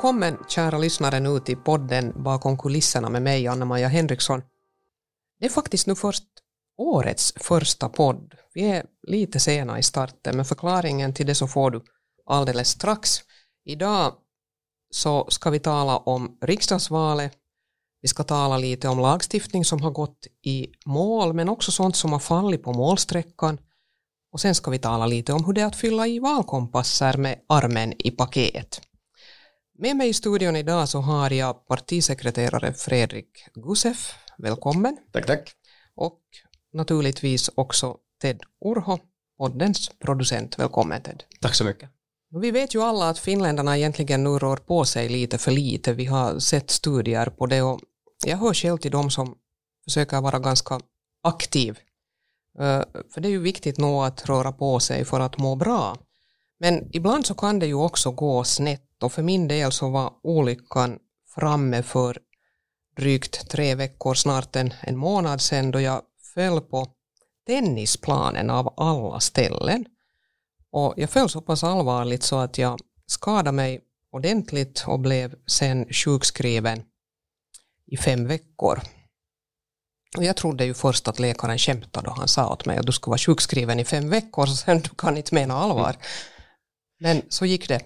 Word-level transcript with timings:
Välkommen 0.00 0.38
kära 0.48 0.78
lyssnare 0.78 1.20
nu 1.20 1.40
till 1.40 1.56
podden 1.56 2.22
Bakom 2.22 2.58
kulisserna 2.58 3.08
med 3.08 3.22
mig 3.22 3.46
Anna-Maja 3.46 3.88
Henriksson. 3.88 4.42
Det 5.40 5.46
är 5.46 5.50
faktiskt 5.50 5.86
nu 5.86 5.94
först 5.94 6.24
årets 6.78 7.32
första 7.36 7.88
podd. 7.88 8.34
Vi 8.54 8.62
är 8.62 8.86
lite 9.06 9.40
sena 9.40 9.78
i 9.78 9.82
starten 9.82 10.36
men 10.36 10.44
förklaringen 10.44 11.14
till 11.14 11.26
det 11.26 11.34
så 11.34 11.46
får 11.46 11.70
du 11.70 11.82
alldeles 12.26 12.68
strax. 12.68 13.18
Idag 13.64 14.14
så 14.90 15.26
ska 15.30 15.50
vi 15.50 15.58
tala 15.58 15.96
om 15.96 16.38
riksdagsvalet, 16.40 17.32
vi 18.02 18.08
ska 18.08 18.24
tala 18.24 18.58
lite 18.58 18.88
om 18.88 18.98
lagstiftning 18.98 19.64
som 19.64 19.82
har 19.82 19.90
gått 19.90 20.26
i 20.42 20.68
mål 20.86 21.32
men 21.32 21.48
också 21.48 21.72
sånt 21.72 21.96
som 21.96 22.12
har 22.12 22.20
fallit 22.20 22.62
på 22.62 22.72
målsträckan 22.72 23.58
och 24.32 24.40
sen 24.40 24.54
ska 24.54 24.70
vi 24.70 24.78
tala 24.78 25.06
lite 25.06 25.32
om 25.32 25.44
hur 25.44 25.52
det 25.52 25.60
är 25.60 25.66
att 25.66 25.76
fylla 25.76 26.06
i 26.06 26.18
valkompasser 26.18 27.16
med 27.16 27.40
armen 27.48 27.92
i 27.98 28.10
paket. 28.10 28.89
Med 29.82 29.96
mig 29.96 30.08
i 30.08 30.14
studion 30.14 30.56
idag 30.56 30.88
så 30.88 31.00
har 31.00 31.30
jag 31.30 31.66
partisekreterare 31.66 32.72
Fredrik 32.72 33.44
Gusef. 33.54 34.14
Välkommen. 34.38 34.96
Tack, 35.12 35.26
tack. 35.26 35.52
Och 35.94 36.20
naturligtvis 36.72 37.50
också 37.54 37.96
Ted 38.22 38.40
Urho, 38.64 38.98
poddens 39.38 39.90
producent. 39.98 40.58
Välkommen 40.58 41.02
Ted. 41.02 41.22
Tack 41.40 41.54
så 41.54 41.64
mycket. 41.64 41.90
Vi 42.40 42.50
vet 42.50 42.74
ju 42.74 42.82
alla 42.82 43.08
att 43.08 43.18
finländarna 43.18 43.78
egentligen 43.78 44.24
nu 44.24 44.30
rör 44.30 44.56
på 44.56 44.84
sig 44.84 45.08
lite 45.08 45.38
för 45.38 45.50
lite. 45.50 45.92
Vi 45.92 46.04
har 46.04 46.38
sett 46.38 46.70
studier 46.70 47.26
på 47.26 47.46
det 47.46 47.62
och 47.62 47.80
jag 48.26 48.36
hör 48.36 48.54
själv 48.54 48.78
till 48.78 48.90
dem 48.90 49.10
som 49.10 49.34
försöker 49.84 50.20
vara 50.20 50.38
ganska 50.38 50.80
aktiv. 51.22 51.78
Eh, 52.58 52.82
för 53.14 53.20
det 53.20 53.28
är 53.28 53.32
ju 53.32 53.40
viktigt 53.42 53.78
nog 53.78 54.04
att 54.04 54.28
röra 54.28 54.52
på 54.52 54.80
sig 54.80 55.04
för 55.04 55.20
att 55.20 55.38
må 55.38 55.56
bra. 55.56 55.96
Men 56.60 56.88
ibland 56.92 57.26
så 57.26 57.34
kan 57.34 57.58
det 57.58 57.66
ju 57.66 57.74
också 57.74 58.10
gå 58.10 58.44
snett 58.44 59.02
och 59.02 59.12
för 59.12 59.22
min 59.22 59.48
del 59.48 59.72
så 59.72 59.90
var 59.90 60.12
olyckan 60.22 60.98
framme 61.34 61.82
för 61.82 62.18
drygt 62.96 63.50
tre 63.50 63.74
veckor, 63.74 64.14
snart 64.14 64.56
en, 64.56 64.74
en 64.80 64.96
månad 64.96 65.40
sedan 65.40 65.70
då 65.70 65.80
jag 65.80 66.02
föll 66.34 66.60
på 66.60 66.86
tennisplanen 67.46 68.50
av 68.50 68.74
alla 68.76 69.20
ställen. 69.20 69.86
Och 70.72 70.94
jag 70.96 71.10
föll 71.10 71.28
så 71.28 71.40
pass 71.40 71.64
allvarligt 71.64 72.22
så 72.22 72.38
att 72.38 72.58
jag 72.58 72.80
skadade 73.06 73.52
mig 73.52 73.80
ordentligt 74.12 74.84
och 74.86 75.00
blev 75.00 75.34
sen 75.46 75.86
sjukskriven 75.92 76.82
i 77.86 77.96
fem 77.96 78.26
veckor. 78.26 78.80
Och 80.16 80.24
jag 80.24 80.36
trodde 80.36 80.64
ju 80.64 80.74
först 80.74 81.08
att 81.08 81.18
läkaren 81.18 81.58
skämtade 81.58 82.08
och 82.08 82.16
han 82.16 82.28
sa 82.28 82.52
åt 82.52 82.66
mig 82.66 82.78
att 82.78 82.86
du 82.86 82.92
ska 82.92 83.10
vara 83.10 83.18
sjukskriven 83.18 83.80
i 83.80 83.84
fem 83.84 84.10
veckor 84.10 84.46
så 84.46 84.56
sen 84.56 84.80
du 84.80 84.88
kan 84.88 85.16
inte 85.16 85.34
mena 85.34 85.54
allvar. 85.54 85.90
Mm. 85.90 86.00
Men 87.00 87.22
så 87.28 87.46
gick 87.46 87.68
det. 87.68 87.80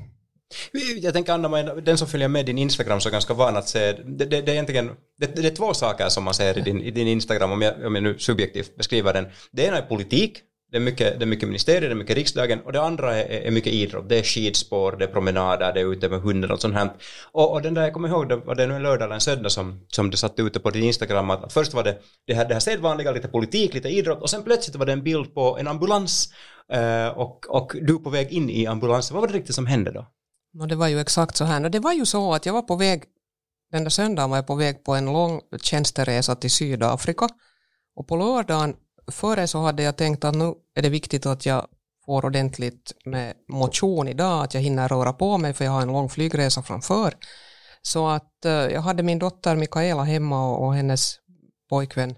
Jag 1.02 1.14
tänker 1.14 1.32
Anna, 1.32 1.74
den 1.74 1.98
som 1.98 2.08
följer 2.08 2.28
med 2.28 2.46
din 2.46 2.58
Instagram 2.58 3.00
så 3.00 3.08
är 3.08 3.12
ganska 3.12 3.34
van 3.34 3.56
att 3.56 3.68
se, 3.68 3.92
det, 3.92 4.24
det, 4.24 4.40
det 4.40 4.50
är 4.50 4.52
egentligen, 4.52 4.90
det, 5.18 5.36
det, 5.36 5.46
är 5.46 5.54
två 5.54 5.74
saker 5.74 6.08
som 6.08 6.24
man 6.24 6.34
ser 6.34 6.58
i 6.58 6.60
din, 6.60 6.82
i 6.82 6.90
din 6.90 7.08
Instagram 7.08 7.52
om 7.52 7.62
jag, 7.62 7.86
om 7.86 7.94
jag 7.94 8.04
nu 8.04 8.18
subjektivt 8.18 8.76
beskriver 8.76 9.12
den. 9.12 9.26
Det 9.52 9.64
ena 9.64 9.78
är 9.78 9.82
politik, 9.82 10.38
det 10.75 10.78
är 10.78 10.83
mycket, 10.83 11.19
det 11.19 11.25
är 11.25 11.27
mycket 11.27 11.48
ministerier, 11.48 11.80
det 11.80 11.94
är 11.94 11.94
mycket 11.94 12.17
riksdagen 12.17 12.61
och 12.61 12.72
det 12.72 12.83
andra 12.83 13.17
är, 13.17 13.47
är 13.47 13.50
mycket 13.50 13.72
idrott. 13.72 14.08
Det 14.08 14.19
är 14.19 14.22
skidspår, 14.22 14.97
det 14.98 15.05
är 15.05 15.08
promenader, 15.08 15.72
det 15.72 15.81
är 15.81 15.92
ute 15.92 16.08
med 16.08 16.20
hunden 16.20 16.50
och 16.50 16.61
sånt 16.61 16.75
här. 16.75 16.91
Och, 17.33 17.53
och 17.53 17.62
den 17.62 17.75
där, 17.75 17.83
jag 17.83 17.92
kommer 17.92 18.08
ihåg, 18.08 18.28
det 18.28 18.36
var 18.36 18.55
det 18.55 18.66
nu 18.66 18.75
en 18.75 18.83
lördag 18.83 19.05
eller 19.05 19.14
en 19.14 19.20
söndag 19.20 19.50
som, 19.50 19.81
som 19.89 20.11
du 20.11 20.16
satt 20.16 20.39
ute 20.39 20.61
på 20.61 20.70
din 20.70 20.84
Instagram 20.84 21.31
att, 21.31 21.44
att 21.44 21.53
först 21.53 21.75
var 21.75 21.83
det 21.84 21.98
det 22.27 22.34
här, 22.34 22.48
det 22.48 22.55
här 22.55 22.61
sedvanliga, 22.61 23.12
lite 23.12 23.28
politik, 23.28 23.75
lite 23.75 23.89
idrott 23.89 24.22
och 24.22 24.31
sen 24.31 24.42
plötsligt 24.42 24.77
var 24.77 24.86
det 24.86 24.92
en 24.92 25.03
bild 25.03 25.34
på 25.34 25.58
en 25.58 25.69
ambulans 25.69 26.33
eh, 26.72 27.09
och, 27.09 27.47
och 27.48 27.77
du 27.83 27.98
på 27.98 28.11
väg 28.11 28.33
in 28.33 28.50
i 28.50 28.66
ambulansen. 28.66 29.15
Vad 29.15 29.21
var 29.21 29.28
det 29.28 29.34
riktigt 29.34 29.54
som 29.54 29.66
hände 29.66 29.93
då? 29.93 30.06
No, 30.54 30.66
det 30.66 30.77
var 30.77 30.88
ju 30.88 31.00
exakt 31.00 31.37
så 31.37 31.44
här. 31.44 31.65
Och 31.65 31.71
det 31.71 31.81
var 31.81 31.93
ju 31.93 32.06
så 32.06 32.34
att 32.34 32.47
jag 32.47 32.53
var 32.53 32.62
på 32.62 32.77
väg, 32.77 33.04
den 33.72 33.82
där 33.84 33.91
söndagen 33.91 34.31
var 34.31 34.37
jag 34.37 34.47
på 34.47 34.54
väg 34.54 34.84
på 34.84 34.94
en 34.94 35.06
lång 35.06 35.41
tjänsteresa 35.62 36.34
till 36.34 36.50
Sydafrika 36.50 37.28
och 37.97 38.09
på 38.09 38.16
lördagen 38.16 38.75
före 39.06 39.47
så 39.47 39.59
hade 39.59 39.82
jag 39.82 39.97
tänkt 39.97 40.25
att 40.25 40.34
nu 40.34 40.54
är 40.75 40.82
det 40.82 40.88
viktigt 40.88 41.26
att 41.26 41.47
jag 41.47 41.66
får 42.06 42.25
ordentligt 42.25 42.92
med 43.04 43.34
motion 43.48 44.09
idag, 44.09 44.44
att 44.44 44.54
jag 44.54 44.60
hinner 44.60 44.88
röra 44.88 45.12
på 45.12 45.38
mig 45.38 45.53
för 45.53 45.65
jag 45.65 45.72
har 45.72 45.82
en 45.82 45.88
lång 45.88 46.09
flygresa 46.09 46.62
framför. 46.62 47.15
Så 47.82 48.09
att 48.09 48.44
eh, 48.44 48.53
jag 48.53 48.81
hade 48.81 49.03
min 49.03 49.19
dotter 49.19 49.56
Mikaela 49.56 50.03
hemma 50.03 50.50
och, 50.50 50.66
och 50.66 50.75
hennes 50.75 51.15
pojkvän 51.69 52.15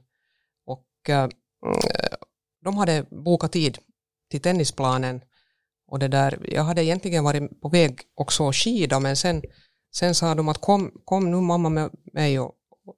och 0.67 0.87
eh, 1.09 1.19
mm, 1.19 1.31
de 2.65 2.77
hade 2.77 3.07
bokat 3.11 3.53
tid 3.53 3.79
till 4.31 4.41
tennisplanen 4.41 5.21
och 5.89 5.99
det 5.99 6.09
där, 6.09 6.39
jag 6.51 6.63
hade 6.63 6.85
egentligen 6.85 7.25
varit 7.25 7.61
på 7.61 7.69
väg 7.69 8.01
också 8.15 8.49
att 8.49 8.55
skida 8.55 9.01
men 9.01 9.17
sen, 9.17 9.43
sen 9.95 10.15
sa 10.15 10.35
de 10.35 10.49
att 10.49 10.61
kom, 10.61 10.93
kom 11.05 11.31
nu 11.31 11.37
mamma 11.37 11.69
med 11.69 11.91
mig 12.13 12.41
och, 12.41 12.53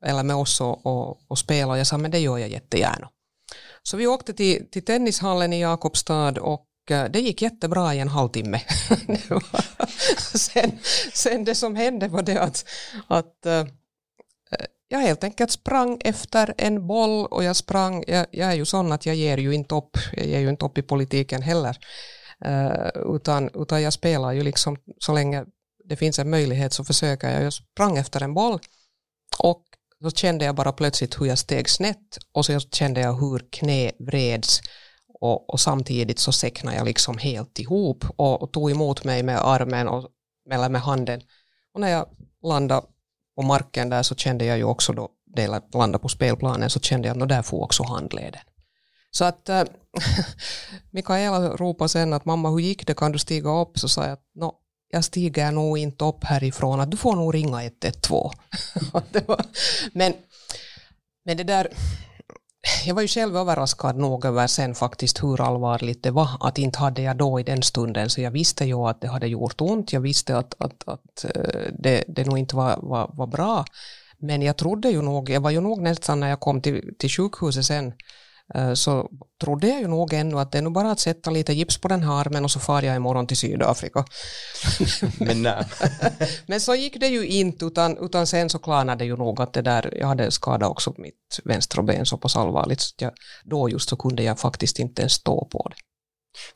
eller 0.05 0.23
med 0.23 0.37
oss 0.37 0.61
och, 0.61 0.87
och, 0.87 1.31
och 1.31 1.39
spela 1.39 1.73
och 1.73 1.79
jag 1.79 1.87
sa 1.87 1.99
men 1.99 2.11
det 2.11 2.19
gör 2.19 2.39
jag 2.39 2.49
jättegärna. 2.49 3.09
Så 3.89 3.97
vi 3.97 4.07
åkte 4.07 4.35
till, 4.35 4.71
till 4.71 4.85
tennishallen 4.85 5.53
i 5.53 5.61
Jakobstad 5.61 6.41
och 6.41 6.67
eh, 6.91 7.05
det 7.05 7.21
gick 7.21 7.43
jättebra 7.43 7.95
i 7.95 7.99
en 7.99 8.09
halvtimme. 8.09 8.61
sen, 10.35 10.79
sen 11.13 11.45
det 11.45 11.55
som 11.55 11.77
hände 11.77 12.09
var 12.09 12.23
det 12.23 12.41
att, 12.41 12.65
att 13.07 13.47
eh, 13.47 13.61
eh, 13.61 13.67
jag 14.89 14.99
helt 14.99 15.25
enkelt 15.25 15.51
sprang 15.51 16.01
efter 16.05 16.55
en 16.59 16.87
boll 16.87 17.27
och 17.27 17.45
jag 17.45 17.57
sprang, 17.57 18.05
jag, 18.07 18.27
jag, 18.31 18.53
är 18.53 18.55
ju 18.55 18.65
sån 18.65 18.93
att 18.93 19.07
jag 19.07 19.15
ger 19.15 19.39
ju 19.39 19.55
inte 19.55 19.75
upp, 19.75 19.99
jag 20.13 20.27
ger 20.27 20.39
ju 20.39 20.49
inte 20.49 20.65
upp 20.65 20.79
i 20.79 20.83
politiken 20.83 21.43
heller, 21.43 21.79
uh, 22.47 23.17
utan, 23.17 23.51
utan 23.55 23.83
jag 23.83 23.93
spelar 23.93 24.33
ju 24.33 24.43
liksom 24.43 24.77
så 24.99 25.13
länge 25.13 25.45
det 25.85 25.97
finns 25.97 26.19
en 26.19 26.31
möjlighet 26.31 26.73
så 26.73 26.85
försöker 26.85 27.31
jag, 27.31 27.43
jag 27.43 27.53
sprang 27.53 27.97
efter 27.97 28.23
en 28.23 28.35
boll 28.35 28.59
och 29.39 29.63
så 30.03 30.11
kände 30.11 30.45
jag 30.45 30.55
bara 30.55 30.73
plötsligt 30.73 31.21
hur 31.21 31.27
jag 31.27 31.39
steg 31.39 31.69
snett 31.69 32.19
och 32.33 32.47
så 32.47 32.61
kände 32.61 33.01
jag 33.01 33.21
hur 33.21 33.47
knä 33.51 33.93
vreds 33.99 34.61
och, 35.21 35.51
och 35.51 35.61
samtidigt 35.61 36.19
så 36.19 36.33
säcknade 36.33 36.77
jag 36.77 36.87
liksom 36.87 37.19
helt 37.19 37.59
ihop 37.59 38.05
och, 38.17 38.43
och 38.43 38.53
tog 38.53 38.71
emot 38.71 39.05
mig 39.05 39.23
med 39.23 39.47
armen 39.47 39.89
och, 39.89 40.09
eller 40.51 40.69
med 40.69 40.81
handen. 40.81 41.21
Och 41.75 41.81
när 41.81 41.89
jag 41.89 42.07
landade 42.43 42.87
på 43.37 43.43
marken 43.43 43.89
där 43.89 44.03
så 44.03 44.15
kände 44.15 44.45
jag 44.45 44.59
ju 44.59 44.65
också 44.65 44.93
då, 44.93 45.09
det 45.27 45.47
landade 45.47 45.99
på 45.99 46.09
spelplanen 46.09 46.71
så 46.71 46.81
kände 46.81 47.09
jag 47.09 47.23
att 47.23 47.29
där 47.29 47.43
får 47.43 47.63
också 47.63 47.83
handleden. 47.83 48.41
Så 49.11 49.25
att 49.25 49.49
äh, 49.49 49.65
Mikaela 50.91 51.57
ropade 51.57 51.89
sen 51.89 52.13
att 52.13 52.25
mamma 52.25 52.51
hur 52.51 52.59
gick 52.59 52.87
det, 52.87 52.95
kan 52.95 53.13
du 53.13 53.19
stiga 53.19 53.51
upp? 53.51 53.79
Så 53.79 53.89
sa 53.89 54.05
jag 54.05 54.13
att 54.13 54.25
no, 54.35 54.55
jag 54.91 55.05
stiger 55.05 55.53
nog 55.53 55.79
inte 55.79 56.05
upp 56.05 56.25
härifrån, 56.25 56.81
att 56.81 56.91
du 56.91 56.97
får 56.97 57.17
nog 57.17 57.35
ringa 57.35 57.65
112. 57.65 58.31
men, 59.93 60.13
men 61.25 61.37
det 61.37 61.45
där, 61.45 61.69
jag 62.87 62.95
var 62.95 63.03
ju 63.03 63.09
själv 63.09 63.37
överraskad 63.37 63.97
nog 63.97 64.25
över 64.25 64.47
sen 64.47 64.75
faktiskt 64.75 65.23
hur 65.23 65.41
allvarligt 65.41 66.03
det 66.03 66.11
var, 66.11 66.29
att 66.41 66.59
inte 66.59 66.79
hade 66.79 67.03
jag 67.03 67.17
då 67.17 67.41
i 67.41 67.43
den 67.43 67.63
stunden, 67.63 68.11
så 68.11 68.21
jag 68.21 68.31
visste 68.31 68.65
ju 68.65 68.89
att 68.89 69.01
det 69.01 69.09
hade 69.09 69.27
gjort 69.27 69.61
ont, 69.61 69.93
jag 69.93 70.01
visste 70.01 70.39
att, 70.39 70.55
att, 70.59 70.89
att 70.89 71.25
eh, 71.25 71.73
det, 71.79 72.05
det 72.09 72.25
nog 72.25 72.39
inte 72.39 72.57
var, 72.57 72.79
var, 72.83 73.11
var 73.15 73.27
bra, 73.27 73.65
men 74.19 74.43
jag 74.43 74.57
trodde 74.57 74.91
ju 74.91 75.03
nog, 75.03 75.31
jag 75.31 75.41
var 75.41 75.51
ju 75.51 75.61
nog 75.61 75.81
nästan 75.81 76.21
när 76.21 76.29
jag 76.29 76.41
kom 76.41 76.61
till, 76.63 76.95
till 76.99 77.11
sjukhuset 77.11 77.65
sen, 77.65 77.93
så 78.75 79.11
trodde 79.41 79.69
jag 79.69 79.81
ju 79.81 79.89
nog 79.89 80.13
ännu 80.13 80.39
att 80.39 80.53
det 80.53 80.59
är 80.59 80.63
nog 80.63 80.73
bara 80.73 80.91
att 80.91 81.01
sätta 81.01 81.31
lite 81.31 81.53
gips 81.53 81.79
på 81.79 81.89
den 81.89 82.03
här 82.03 82.21
armen 82.21 82.45
och 82.45 82.51
så 82.51 82.61
far 82.61 82.83
jag 82.83 82.97
imorgon 82.97 83.27
till 83.27 83.37
Sydafrika. 83.37 84.05
Men 85.19 85.43
nej. 85.43 85.65
Men 86.47 86.61
så 86.61 86.75
gick 86.75 87.01
det 87.01 87.07
ju 87.07 87.27
inte 87.27 87.65
utan, 87.65 87.99
utan 88.05 88.27
sen 88.27 88.51
så 88.51 88.59
klarnade 88.59 89.05
det 89.05 89.05
ju 89.05 89.17
nog 89.17 89.41
att 89.41 89.53
det 89.53 89.63
där, 89.63 89.95
jag 89.99 90.07
hade 90.07 90.31
skadat 90.31 90.71
också 90.71 90.95
mitt 90.99 91.41
vänstra 91.45 91.83
ben 91.83 92.07
så 92.07 92.19
pass 92.19 92.37
allvarligt 92.37 92.81
så 92.81 92.95
jag, 92.99 93.13
då 93.45 93.69
just 93.69 93.89
så 93.89 93.97
kunde 93.97 94.23
jag 94.23 94.39
faktiskt 94.39 94.79
inte 94.79 95.03
ens 95.03 95.13
stå 95.13 95.49
på 95.53 95.69
det. 95.69 95.77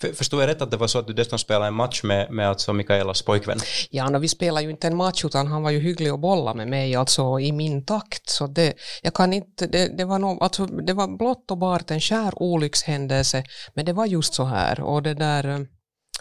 För, 0.00 0.12
förstår 0.12 0.40
jag 0.40 0.48
rätt 0.48 0.62
att 0.62 0.70
det 0.70 0.76
var 0.76 0.86
så 0.86 0.98
att 0.98 1.06
du 1.06 1.12
dessutom 1.12 1.38
spelade 1.38 1.66
en 1.66 1.74
match 1.74 2.02
med, 2.02 2.30
med 2.30 2.48
alltså 2.48 2.72
Mikaelas 2.72 3.22
pojkvän? 3.22 3.58
Ja, 3.90 4.10
no, 4.10 4.18
vi 4.18 4.28
spelade 4.28 4.64
ju 4.64 4.70
inte 4.70 4.86
en 4.86 4.96
match 4.96 5.24
utan 5.24 5.46
han 5.46 5.62
var 5.62 5.70
ju 5.70 5.80
hygglig 5.80 6.12
och 6.12 6.18
bolla 6.18 6.54
med 6.54 6.68
mig 6.68 6.94
alltså 6.94 7.40
i 7.40 7.52
min 7.52 7.84
takt. 7.84 8.28
Så 8.28 8.46
det, 8.46 8.74
jag 9.02 9.14
kan 9.14 9.32
inte, 9.32 9.66
det, 9.66 9.96
det 9.96 10.04
var 10.04 10.18
no, 10.18 10.38
alltså 10.40 10.66
det 10.66 10.92
var 10.92 11.18
blott 11.18 11.50
och 11.50 11.58
bart 11.58 11.90
en 11.90 12.00
skär 12.00 12.42
olyckshändelse 12.42 13.44
men 13.74 13.84
det 13.84 13.92
var 13.92 14.06
just 14.06 14.34
så 14.34 14.44
här 14.44 14.80
och 14.80 15.02
det 15.02 15.14
där 15.14 15.48
eh, 15.48 15.60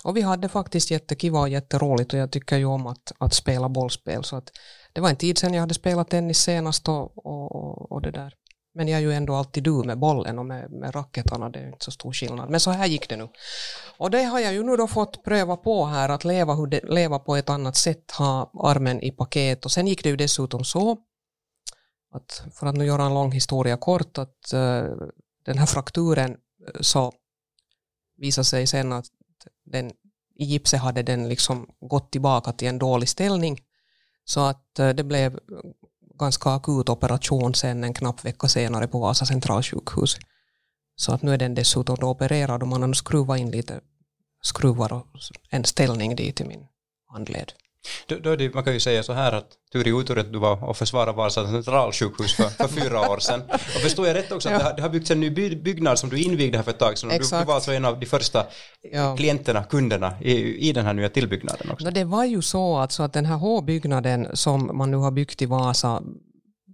och 0.03 0.17
vi 0.17 0.21
hade 0.21 0.49
faktiskt 0.49 0.91
jättekiva 0.91 1.39
och 1.39 1.49
jätteroligt 1.49 2.13
och 2.13 2.19
jag 2.19 2.31
tycker 2.31 2.57
ju 2.57 2.65
om 2.65 2.87
att, 2.87 3.11
att 3.17 3.33
spela 3.33 3.69
bollspel 3.69 4.23
så 4.23 4.35
att 4.35 4.49
det 4.93 5.01
var 5.01 5.09
en 5.09 5.15
tid 5.15 5.37
sedan 5.37 5.53
jag 5.53 5.61
hade 5.61 5.73
spelat 5.73 6.09
tennis 6.09 6.39
senast 6.39 6.87
och, 6.87 7.25
och, 7.25 7.91
och 7.91 8.01
det 8.01 8.11
där 8.11 8.33
men 8.73 8.87
jag 8.87 8.97
är 8.97 9.01
ju 9.01 9.13
ändå 9.13 9.35
alltid 9.35 9.63
du 9.63 9.83
med 9.83 9.99
bollen 9.99 10.39
och 10.39 10.45
med, 10.45 10.71
med 10.71 10.95
racketarna, 10.95 11.49
det 11.49 11.59
är 11.59 11.67
inte 11.67 11.85
så 11.85 11.91
stor 11.91 12.13
skillnad. 12.13 12.49
Men 12.49 12.59
så 12.59 12.71
här 12.71 12.85
gick 12.87 13.09
det 13.09 13.17
nu. 13.17 13.27
Och 13.97 14.11
det 14.11 14.23
har 14.23 14.39
jag 14.39 14.53
ju 14.53 14.63
nu 14.63 14.77
då 14.77 14.87
fått 14.87 15.23
pröva 15.23 15.57
på 15.57 15.85
här, 15.85 16.09
att 16.09 16.25
leva, 16.25 16.53
hur 16.53 16.67
det, 16.67 16.81
leva 16.83 17.19
på 17.19 17.35
ett 17.35 17.49
annat 17.49 17.75
sätt, 17.75 18.11
ha 18.11 18.51
armen 18.63 19.01
i 19.01 19.11
paket. 19.11 19.65
Och 19.65 19.71
sen 19.71 19.87
gick 19.87 20.03
det 20.03 20.09
ju 20.09 20.15
dessutom 20.15 20.63
så, 20.63 20.97
att 22.11 22.43
för 22.53 22.67
att 22.67 22.75
nu 22.75 22.85
göra 22.85 23.03
en 23.03 23.13
lång 23.13 23.31
historia 23.31 23.77
kort, 23.77 24.17
att 24.17 24.53
uh, 24.53 24.83
den 25.45 25.57
här 25.57 25.65
frakturen 25.65 26.31
eh, 26.31 26.81
så 26.81 27.13
visade 28.17 28.45
sig 28.45 28.67
sen 28.67 28.93
att 28.93 29.05
den, 29.65 29.91
i 30.35 30.45
gipset 30.45 30.79
hade 30.79 31.03
den 31.03 31.29
liksom 31.29 31.69
gått 31.79 32.11
tillbaka 32.11 32.51
till 32.51 32.67
en 32.67 32.79
dålig 32.79 33.09
ställning 33.09 33.59
Så 34.25 34.39
att 34.39 34.79
eh, 34.79 34.89
det 34.89 35.03
blev 35.03 35.39
ganska 36.21 36.49
akut 36.49 36.89
operation 36.89 37.53
sen 37.55 37.83
en 37.83 37.93
knapp 37.93 38.25
vecka 38.25 38.47
senare 38.47 38.87
på 38.87 38.99
Vasa 38.99 39.25
centralsjukhus. 39.25 40.17
Så 40.95 41.13
att 41.13 41.21
nu 41.21 41.33
är 41.33 41.37
den 41.37 41.55
dessutom 41.55 41.95
då 41.99 42.07
opererad 42.07 42.61
och 42.61 42.67
man 42.67 42.81
har 42.81 42.93
skruvat 42.93 43.39
in 43.39 43.51
lite 43.51 43.81
skruvar 44.41 44.93
och 44.93 45.05
en 45.49 45.63
ställning 45.63 46.15
dit 46.15 46.41
i 46.41 46.45
min 46.45 46.67
handled. 47.13 47.53
Då, 48.07 48.15
då 48.15 48.35
det, 48.35 48.53
man 48.53 48.63
kan 48.63 48.73
ju 48.73 48.79
säga 48.79 49.03
så 49.03 49.13
här 49.13 49.31
att 49.31 49.47
tur 49.73 49.87
i 49.87 49.91
otur 49.91 50.19
att 50.19 50.33
du 50.33 50.39
var 50.39 50.63
och 50.63 50.77
försvarade 50.77 51.11
Vasa 51.11 51.47
centralsjukhus 51.47 52.33
för, 52.33 52.43
för 52.43 52.67
fyra 52.67 53.09
år 53.09 53.19
sedan. 53.19 53.41
Och 53.51 53.81
förstår 53.81 54.07
jag 54.07 54.15
rätt 54.15 54.31
också 54.31 54.49
att 54.49 54.53
ja. 54.53 54.59
det, 54.59 54.65
har, 54.65 54.73
det 54.73 54.81
har 54.81 54.89
byggts 54.89 55.11
en 55.11 55.19
ny 55.19 55.29
by, 55.29 55.55
byggnad 55.55 55.99
som 55.99 56.09
du 56.09 56.17
invigde 56.17 56.57
här 56.57 56.63
för 56.63 56.71
ett 56.71 56.79
tag 56.79 56.97
sedan. 56.97 57.09
Du, 57.09 57.17
du 57.17 57.45
var 57.45 57.55
alltså 57.55 57.71
en 57.73 57.85
av 57.85 57.99
de 57.99 58.05
första 58.05 58.45
ja. 58.91 59.15
klienterna, 59.15 59.63
kunderna 59.63 60.21
i, 60.21 60.69
i 60.69 60.73
den 60.73 60.85
här 60.85 60.93
nya 60.93 61.09
tillbyggnaden 61.09 61.71
också. 61.71 61.91
Det 61.91 62.03
var 62.03 62.25
ju 62.25 62.41
så 62.41 62.77
alltså 62.77 63.03
att 63.03 63.13
den 63.13 63.25
här 63.25 63.35
H-byggnaden 63.35 64.27
som 64.33 64.77
man 64.77 64.91
nu 64.91 64.97
har 64.97 65.11
byggt 65.11 65.41
i 65.41 65.45
Vasa 65.45 66.01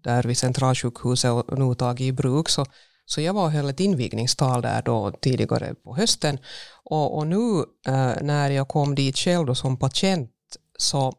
där 0.03 0.23
vid 0.23 0.37
centralsjukhuset 0.37 1.31
och 1.31 1.59
nu 1.59 1.75
tagit 1.75 2.01
i 2.01 2.11
bruk 2.11 2.49
så 2.49 2.65
så 3.09 3.21
jag 3.21 3.33
var 3.33 3.43
och 3.43 3.51
höll 3.51 3.69
ett 3.69 3.79
invigningstal 3.79 4.61
där 4.61 4.81
då 4.81 5.11
tidigare 5.21 5.73
på 5.83 5.95
hösten 5.95 6.37
och, 6.83 7.17
och 7.17 7.27
nu 7.27 7.63
äh, 7.87 8.11
när 8.21 8.49
jag 8.49 8.67
kom 8.67 8.95
dit 8.95 9.17
själv 9.17 9.45
då 9.45 9.55
som 9.55 9.79
patient 9.79 10.31
så, 10.77 11.13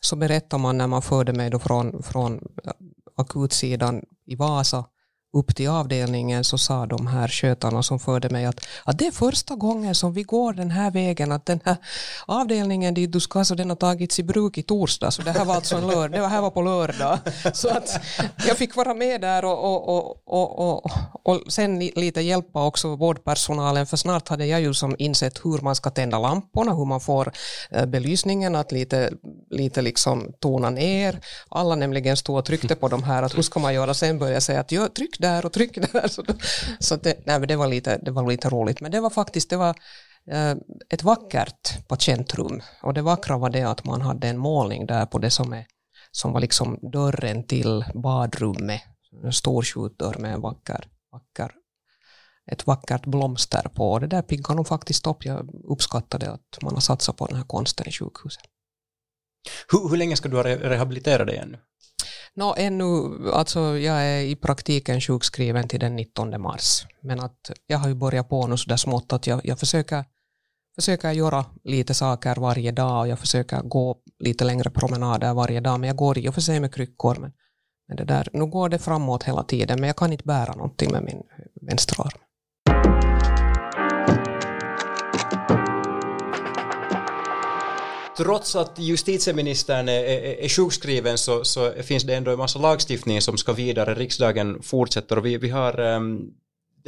så 0.00 0.16
berättar 0.16 0.58
man 0.58 0.78
när 0.78 0.86
man 0.86 1.02
förde 1.02 1.32
mig 1.32 1.50
då 1.50 1.58
från, 1.58 2.02
från 2.02 2.40
akutsidan 3.16 4.02
i 4.26 4.34
Vasa 4.36 4.84
upp 5.32 5.56
till 5.56 5.68
avdelningen 5.68 6.44
så 6.44 6.58
sa 6.58 6.86
de 6.86 7.06
här 7.06 7.28
skötarna 7.28 7.82
som 7.82 7.98
förde 7.98 8.28
mig 8.28 8.44
att, 8.44 8.66
att 8.84 8.98
det 8.98 9.06
är 9.06 9.10
första 9.10 9.54
gången 9.54 9.94
som 9.94 10.12
vi 10.12 10.22
går 10.22 10.52
den 10.52 10.70
här 10.70 10.90
vägen, 10.90 11.32
att 11.32 11.46
den 11.46 11.60
här 11.64 11.76
avdelningen 12.26 12.94
dit 12.94 13.12
du 13.12 13.20
ska, 13.20 13.44
så 13.44 13.54
den 13.54 13.68
har 13.68 13.76
tagits 13.76 14.18
i 14.18 14.22
bruk 14.22 14.58
i 14.58 14.62
torsdag, 14.62 15.10
så 15.10 15.22
det 15.22 15.30
här 15.30 15.44
var 15.44 15.54
alltså 15.54 15.76
en 15.76 15.86
lördag, 15.86 16.20
det 16.20 16.26
här 16.26 16.40
var 16.40 16.50
på 16.50 16.62
lördag. 16.62 17.18
Så 17.52 17.68
att 17.68 18.00
jag 18.46 18.56
fick 18.56 18.76
vara 18.76 18.94
med 18.94 19.20
där 19.20 19.44
och, 19.44 19.64
och, 19.64 20.08
och, 20.26 20.58
och, 20.58 20.90
och, 21.22 21.52
sen 21.52 21.78
lite 21.78 22.20
hjälpa 22.20 22.64
också 22.64 22.96
vårdpersonalen, 22.96 23.86
för 23.86 23.96
snart 23.96 24.28
hade 24.28 24.46
jag 24.46 24.60
ju 24.60 24.74
som 24.74 24.96
insett 24.98 25.44
hur 25.44 25.58
man 25.58 25.74
ska 25.74 25.90
tända 25.90 26.18
lamporna, 26.18 26.74
hur 26.74 26.84
man 26.84 27.00
får 27.00 27.32
eh, 27.70 27.86
belysningen 27.86 28.56
att 28.56 28.72
lite, 28.72 29.10
lite 29.50 29.82
liksom 29.82 30.32
tona 30.40 30.70
ner. 30.70 31.20
Alla 31.48 31.74
nämligen 31.74 32.16
stod 32.16 32.38
och 32.38 32.44
tryckte 32.44 32.74
på 32.74 32.88
de 32.88 33.02
här, 33.02 33.22
att 33.22 33.36
hur 33.36 33.42
ska 33.42 33.60
man 33.60 33.74
göra? 33.74 33.94
Sen 33.94 34.18
började 34.18 34.34
jag 34.34 34.42
säga 34.42 34.60
att 34.60 34.94
tryck 34.94 35.17
där 35.18 35.46
och 35.46 35.52
tryck 35.52 35.92
där. 35.92 36.08
Så, 36.08 36.24
så 36.80 36.96
det, 36.96 37.26
nej, 37.26 37.38
men 37.38 37.48
det, 37.48 37.56
var 37.56 37.66
lite, 37.66 37.98
det 38.02 38.10
var 38.10 38.30
lite 38.30 38.48
roligt. 38.48 38.80
Men 38.80 38.90
det 38.90 39.00
var 39.00 39.10
faktiskt 39.10 39.50
det 39.50 39.56
var, 39.56 39.74
eh, 40.30 40.54
ett 40.90 41.02
vackert 41.02 41.88
patientrum. 41.88 42.62
Och 42.82 42.94
det 42.94 43.02
vackra 43.02 43.38
var 43.38 43.50
det 43.50 43.62
att 43.62 43.84
man 43.84 44.00
hade 44.00 44.28
en 44.28 44.38
målning 44.38 44.86
där 44.86 45.06
på 45.06 45.18
det 45.18 45.30
som, 45.30 45.52
är, 45.52 45.66
som 46.10 46.32
var 46.32 46.40
liksom 46.40 46.78
dörren 46.92 47.46
till 47.46 47.84
badrummet. 47.94 48.82
En 49.24 49.32
stor 49.32 49.62
skjutdörr 49.62 50.18
med 50.18 50.32
en 50.34 50.40
vacker, 50.40 50.84
vacker 51.12 51.52
ett 52.52 52.66
vackert 52.66 53.06
blomster 53.06 53.68
på. 53.74 53.92
Och 53.92 54.00
det 54.00 54.06
där 54.06 54.22
piggade 54.22 54.54
nog 54.54 54.68
faktiskt 54.68 55.06
upp. 55.06 55.24
Jag 55.24 55.50
uppskattade 55.64 56.30
att 56.30 56.62
man 56.62 56.74
har 56.74 56.80
satsat 56.80 57.16
på 57.16 57.26
den 57.26 57.36
här 57.36 57.44
konsten 57.44 57.88
i 57.88 57.92
sjukhuset. 57.92 58.42
Hur, 59.68 59.88
hur 59.88 59.96
länge 59.96 60.16
ska 60.16 60.28
du 60.28 60.36
ha 60.36 60.44
rehabiliterat 60.44 61.26
dig 61.26 61.36
ännu? 61.36 61.58
No, 62.38 62.54
ännu, 62.56 63.18
alltså 63.32 63.78
jag 63.78 64.02
är 64.02 64.20
i 64.20 64.36
praktiken 64.36 65.00
sjukskriven 65.00 65.68
till 65.68 65.80
den 65.80 65.96
19 65.96 66.40
mars. 66.40 66.86
Men 67.02 67.20
att 67.20 67.50
jag 67.66 67.78
har 67.78 67.88
ju 67.88 67.94
börjat 67.94 68.28
på 68.28 68.46
nu 68.46 68.56
sådär 68.56 68.76
smått 68.76 69.12
att 69.12 69.26
jag, 69.26 69.40
jag 69.44 69.58
försöker, 69.58 70.04
försöker 70.74 71.12
göra 71.12 71.44
lite 71.64 71.94
saker 71.94 72.36
varje 72.36 72.72
dag 72.72 73.00
och 73.00 73.08
jag 73.08 73.18
försöker 73.18 73.62
gå 73.62 73.96
lite 74.18 74.44
längre 74.44 74.70
promenader 74.70 75.34
varje 75.34 75.60
dag. 75.60 75.80
Men 75.80 75.86
jag 75.86 75.96
går 75.96 76.18
i 76.18 76.28
och 76.28 76.34
för 76.34 76.40
sig 76.40 76.60
med 76.60 76.74
kryckor. 76.74 77.16
Men, 77.20 77.32
men 77.88 77.96
det 77.96 78.04
där, 78.04 78.28
nu 78.32 78.46
går 78.46 78.68
det 78.68 78.78
framåt 78.78 79.24
hela 79.24 79.42
tiden 79.42 79.80
men 79.80 79.86
jag 79.86 79.96
kan 79.96 80.12
inte 80.12 80.24
bära 80.24 80.54
någonting 80.54 80.92
med 80.92 81.02
min 81.02 81.22
vänstra 81.60 82.04
arm. 82.04 82.20
Trots 88.18 88.56
att 88.56 88.78
justitieministern 88.78 89.88
är, 89.88 90.02
är, 90.02 90.44
är 90.44 90.48
sjukskriven 90.48 91.18
så, 91.18 91.44
så, 91.44 91.72
finns 91.82 92.04
det 92.04 92.14
ändå 92.14 92.30
en 92.30 92.38
massa 92.38 92.58
lagstiftning 92.58 93.20
som 93.20 93.36
ska 93.36 93.52
vidare. 93.52 93.94
Riksdagen 93.94 94.62
fortsätter 94.62 95.18
och 95.18 95.26
vi, 95.26 95.36
vi 95.36 95.48
har 95.48 95.80
um, 95.80 96.30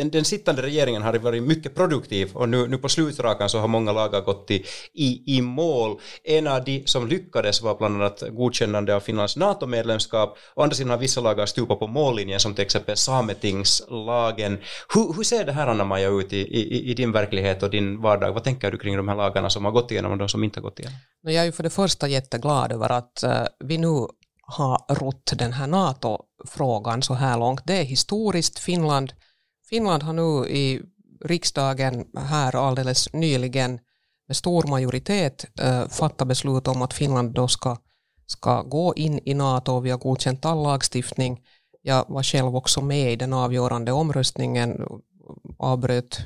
den, 0.00 0.10
den 0.10 0.24
sittande 0.24 0.62
regeringen 0.62 1.02
har 1.02 1.18
varit 1.18 1.42
mycket 1.42 1.74
produktiv 1.74 2.30
och 2.34 2.48
nu, 2.48 2.68
nu 2.68 2.78
på 2.78 2.88
slutrakan 2.88 3.48
så 3.48 3.58
har 3.58 3.68
många 3.68 3.92
lagar 3.92 4.20
gått 4.20 4.50
i, 4.50 4.64
i, 4.94 5.36
i 5.36 5.42
mål. 5.42 6.00
En 6.24 6.46
av 6.46 6.64
de 6.64 6.82
som 6.86 7.08
lyckades 7.08 7.62
var 7.62 7.78
bland 7.78 7.96
annat 7.96 8.22
godkännande 8.30 8.96
av 8.96 9.00
Finlands 9.00 9.36
NATO-medlemskap. 9.36 10.38
Å 10.54 10.62
andra 10.62 10.74
sidan 10.74 10.90
har 10.90 10.98
vissa 10.98 11.20
lagar 11.20 11.46
stupat 11.46 11.78
på 11.78 11.86
mållinjen 11.86 12.40
som 12.40 12.54
till 12.54 12.64
exempel 12.64 12.96
sametingslagen. 12.96 14.58
Hur, 14.94 15.12
hur 15.16 15.22
ser 15.22 15.44
det 15.44 15.52
här 15.52 15.66
Anna-Maja 15.66 16.08
ut 16.08 16.32
i, 16.32 16.36
i, 16.36 16.90
i, 16.90 16.94
din 16.94 17.12
verklighet 17.12 17.62
och 17.62 17.70
din 17.70 18.00
vardag? 18.00 18.32
Vad 18.32 18.44
tänker 18.44 18.70
du 18.70 18.78
kring 18.78 18.96
de 18.96 19.08
här 19.08 19.16
lagarna 19.16 19.50
som 19.50 19.64
har 19.64 19.72
gått 19.72 19.90
igenom 19.90 20.12
och 20.12 20.18
de 20.18 20.28
som 20.28 20.44
inte 20.44 20.60
har 20.60 20.62
gått 20.62 20.78
igenom? 20.78 20.98
Jag 21.22 21.34
är 21.34 21.44
ju 21.44 21.52
för 21.52 21.62
det 21.62 21.70
första 21.70 22.08
jätteglad 22.08 22.72
över 22.72 22.92
att 22.92 23.24
uh, 23.24 23.30
vi 23.64 23.78
nu 23.78 24.06
har 24.42 24.94
rott 24.94 25.32
den 25.38 25.52
här 25.52 25.66
NATO-frågan 25.66 27.02
så 27.02 27.14
här 27.14 27.38
långt. 27.38 27.60
Det 27.64 27.80
är 27.80 27.84
historiskt. 27.84 28.58
Finland 28.58 29.12
Finland 29.70 30.02
har 30.02 30.12
nu 30.12 30.48
i 30.48 30.82
riksdagen 31.24 32.06
här 32.16 32.56
alldeles 32.56 33.12
nyligen 33.12 33.80
med 34.28 34.36
stor 34.36 34.66
majoritet 34.66 35.46
äh, 35.60 35.88
fattat 35.88 36.28
beslut 36.28 36.68
om 36.68 36.82
att 36.82 36.94
Finland 36.94 37.34
då 37.34 37.48
ska, 37.48 37.76
ska 38.26 38.62
gå 38.62 38.94
in 38.96 39.20
i 39.24 39.34
NATO. 39.34 39.80
Vi 39.80 39.90
har 39.90 39.98
godkänt 39.98 40.44
all 40.44 40.62
lagstiftning. 40.62 41.40
Jag 41.82 42.04
var 42.08 42.22
själv 42.22 42.56
också 42.56 42.80
med 42.80 43.12
i 43.12 43.16
den 43.16 43.32
avgörande 43.32 43.92
omröstningen 43.92 44.86
avbröt 45.58 46.18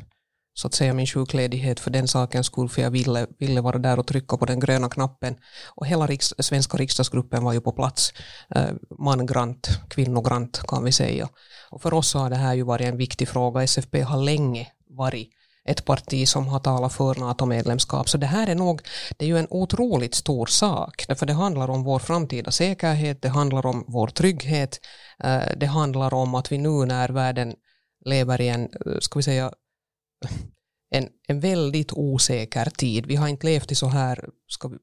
så 0.54 0.66
att 0.66 0.74
säga 0.74 0.94
min 0.94 1.06
sjukledighet 1.06 1.80
för 1.80 1.90
den 1.90 2.08
sakens 2.08 2.46
skull 2.46 2.68
för 2.68 2.82
jag 2.82 2.90
ville, 2.90 3.26
ville 3.38 3.60
vara 3.60 3.78
där 3.78 3.98
och 3.98 4.06
trycka 4.06 4.36
på 4.36 4.44
den 4.44 4.60
gröna 4.60 4.88
knappen. 4.88 5.36
Och 5.74 5.86
hela 5.86 6.06
riks, 6.06 6.34
svenska 6.38 6.76
riksdagsgruppen 6.76 7.44
var 7.44 7.52
ju 7.52 7.60
på 7.60 7.72
plats. 7.72 8.12
Eh, 8.54 8.70
mangrant, 8.98 9.68
kvinnogrant 9.88 10.62
kan 10.68 10.84
vi 10.84 10.92
säga. 10.92 11.28
Och 11.70 11.82
för 11.82 11.94
oss 11.94 12.14
har 12.14 12.30
det 12.30 12.36
här 12.36 12.54
ju 12.54 12.62
varit 12.62 12.86
en 12.86 12.96
viktig 12.96 13.28
fråga. 13.28 13.62
SFP 13.62 14.00
har 14.00 14.22
länge 14.22 14.68
varit 14.88 15.30
ett 15.64 15.84
parti 15.84 16.28
som 16.28 16.48
har 16.48 16.58
talat 16.58 16.92
för 16.92 17.14
NATO-medlemskap. 17.14 18.08
Så 18.08 18.18
det 18.18 18.26
här 18.26 18.46
är 18.46 18.54
nog, 18.54 18.82
det 19.16 19.24
är 19.24 19.28
ju 19.28 19.38
en 19.38 19.46
otroligt 19.50 20.14
stor 20.14 20.46
sak, 20.46 21.04
därför 21.08 21.26
det 21.26 21.32
handlar 21.32 21.70
om 21.70 21.84
vår 21.84 21.98
framtida 21.98 22.50
säkerhet, 22.50 23.22
det 23.22 23.28
handlar 23.28 23.66
om 23.66 23.84
vår 23.88 24.06
trygghet, 24.06 24.80
eh, 25.24 25.42
det 25.56 25.66
handlar 25.66 26.14
om 26.14 26.34
att 26.34 26.52
vi 26.52 26.58
nu 26.58 26.86
när 26.86 27.08
världen 27.08 27.54
lever 28.04 28.40
i 28.40 28.48
en, 28.48 28.62
eh, 28.62 28.98
ska 29.00 29.18
vi 29.18 29.22
säga, 29.22 29.52
en, 30.90 31.08
en 31.28 31.40
väldigt 31.40 31.92
osäker 31.92 32.70
tid. 32.70 33.06
Vi 33.06 33.16
har 33.16 33.28
inte 33.28 33.46
levt 33.46 33.72
i 33.72 33.74
så 33.74 33.86
här 33.86 34.28
ska 34.46 34.68
vi, 34.68 34.76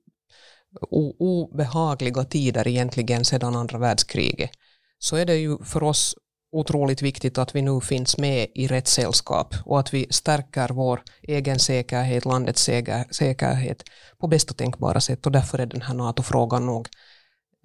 o, 0.81 1.15
obehagliga 1.19 2.23
tider 2.23 2.67
egentligen 2.67 3.25
sedan 3.25 3.55
andra 3.55 3.77
världskriget. 3.77 4.51
Så 4.97 5.15
är 5.15 5.25
det 5.25 5.35
ju 5.35 5.57
för 5.63 5.83
oss 5.83 6.15
otroligt 6.51 7.01
viktigt 7.01 7.37
att 7.37 7.55
vi 7.55 7.61
nu 7.61 7.81
finns 7.81 8.17
med 8.17 8.47
i 8.55 8.67
rätt 8.67 8.87
sällskap 8.87 9.55
och 9.65 9.79
att 9.79 9.93
vi 9.93 10.07
stärker 10.09 10.69
vår 10.69 11.03
egen 11.21 11.59
säkerhet, 11.59 12.25
landets 12.25 12.69
säkerhet 13.11 13.83
på 14.17 14.27
bästa 14.27 14.53
tänkbara 14.53 15.01
sätt 15.01 15.25
och 15.25 15.31
därför 15.31 15.59
är 15.59 15.65
den 15.65 15.81
här 15.81 15.93
NATO-frågan 15.93 16.65
nog 16.65 16.87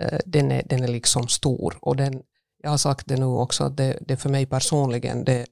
eh, 0.01 0.19
den 0.27 0.53
är, 0.53 0.63
den 0.67 0.85
är 0.85 0.89
liksom 0.89 1.29
stor 1.29 1.79
och 1.81 1.97
den, 1.97 2.23
jag 2.63 2.71
har 2.71 2.79
sagt 2.79 3.07
det 3.07 3.17
nu 3.17 3.25
också 3.25 3.65
att 3.65 3.77
det, 3.77 3.99
det 4.01 4.17
för 4.17 4.29
mig 4.29 4.47
personligen 4.47 5.25
det 5.25 5.47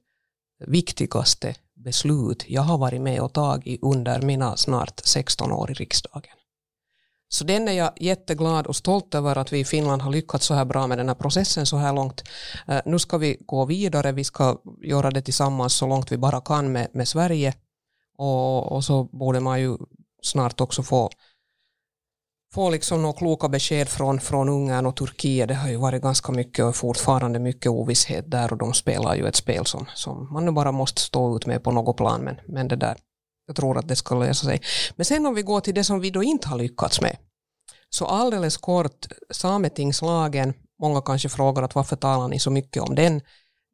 viktigaste 0.67 1.55
beslut 1.85 2.45
jag 2.47 2.61
har 2.61 2.77
varit 2.77 3.01
med 3.01 3.21
och 3.21 3.33
tagit 3.33 3.83
under 3.83 4.21
mina 4.21 4.57
snart 4.57 5.01
16 5.03 5.51
år 5.51 5.71
i 5.71 5.73
riksdagen. 5.73 6.35
Så 7.29 7.43
den 7.43 7.67
är 7.67 7.71
jag 7.71 7.91
jätteglad 7.95 8.67
och 8.67 8.75
stolt 8.75 9.15
över 9.15 9.37
att 9.37 9.53
vi 9.53 9.59
i 9.59 9.65
Finland 9.65 10.01
har 10.01 10.11
lyckats 10.11 10.45
så 10.45 10.53
här 10.53 10.65
bra 10.65 10.87
med 10.87 10.97
den 10.97 11.07
här 11.07 11.15
processen 11.15 11.65
så 11.65 11.77
här 11.77 11.93
långt. 11.93 12.23
Eh, 12.67 12.81
nu 12.85 12.99
ska 12.99 13.17
vi 13.17 13.37
gå 13.39 13.65
vidare, 13.65 14.11
vi 14.11 14.23
ska 14.23 14.57
göra 14.83 15.11
det 15.11 15.21
tillsammans 15.21 15.73
så 15.73 15.87
långt 15.87 16.11
vi 16.11 16.17
bara 16.17 16.41
kan 16.41 16.71
med, 16.71 16.87
med 16.93 17.07
Sverige 17.07 17.53
och, 18.17 18.71
och 18.71 18.83
så 18.83 19.03
borde 19.03 19.39
man 19.39 19.61
ju 19.61 19.77
snart 20.21 20.61
också 20.61 20.83
få 20.83 21.09
få 22.55 22.69
liksom 22.69 23.01
några 23.01 23.17
kloka 23.17 23.49
besked 23.49 23.87
från, 23.87 24.19
från 24.19 24.49
Ungern 24.49 24.85
och 24.85 24.95
Turkiet. 24.95 25.47
Det 25.47 25.55
har 25.55 25.69
ju 25.69 25.75
varit 25.75 26.01
ganska 26.01 26.31
mycket 26.31 26.65
och 26.65 26.75
fortfarande 26.75 27.39
mycket 27.39 27.71
ovisshet 27.71 28.31
där 28.31 28.51
och 28.51 28.57
de 28.57 28.73
spelar 28.73 29.15
ju 29.15 29.27
ett 29.27 29.35
spel 29.35 29.65
som, 29.65 29.85
som 29.95 30.33
man 30.33 30.45
nu 30.45 30.51
bara 30.51 30.71
måste 30.71 31.01
stå 31.01 31.35
ut 31.35 31.45
med 31.45 31.63
på 31.63 31.71
något 31.71 31.97
plan. 31.97 32.21
Men, 32.21 32.35
men 32.47 32.67
det 32.67 32.75
där, 32.75 32.97
jag 33.47 33.55
tror 33.55 33.77
att 33.77 33.87
det 33.87 33.95
ska 33.95 34.15
lösa 34.15 34.47
sig. 34.47 34.61
Men 34.95 35.05
sen 35.05 35.25
om 35.25 35.35
vi 35.35 35.41
går 35.41 35.61
till 35.61 35.73
det 35.73 35.83
som 35.83 35.99
vi 35.99 36.09
då 36.09 36.23
inte 36.23 36.47
har 36.47 36.57
lyckats 36.57 37.01
med. 37.01 37.17
Så 37.89 38.05
alldeles 38.05 38.57
kort, 38.57 39.05
sametingslagen, 39.31 40.53
många 40.81 41.01
kanske 41.01 41.29
frågar 41.29 41.63
att 41.63 41.75
varför 41.75 41.95
talar 41.95 42.27
ni 42.27 42.39
så 42.39 42.51
mycket 42.51 42.83
om 42.83 42.95
den? 42.95 43.21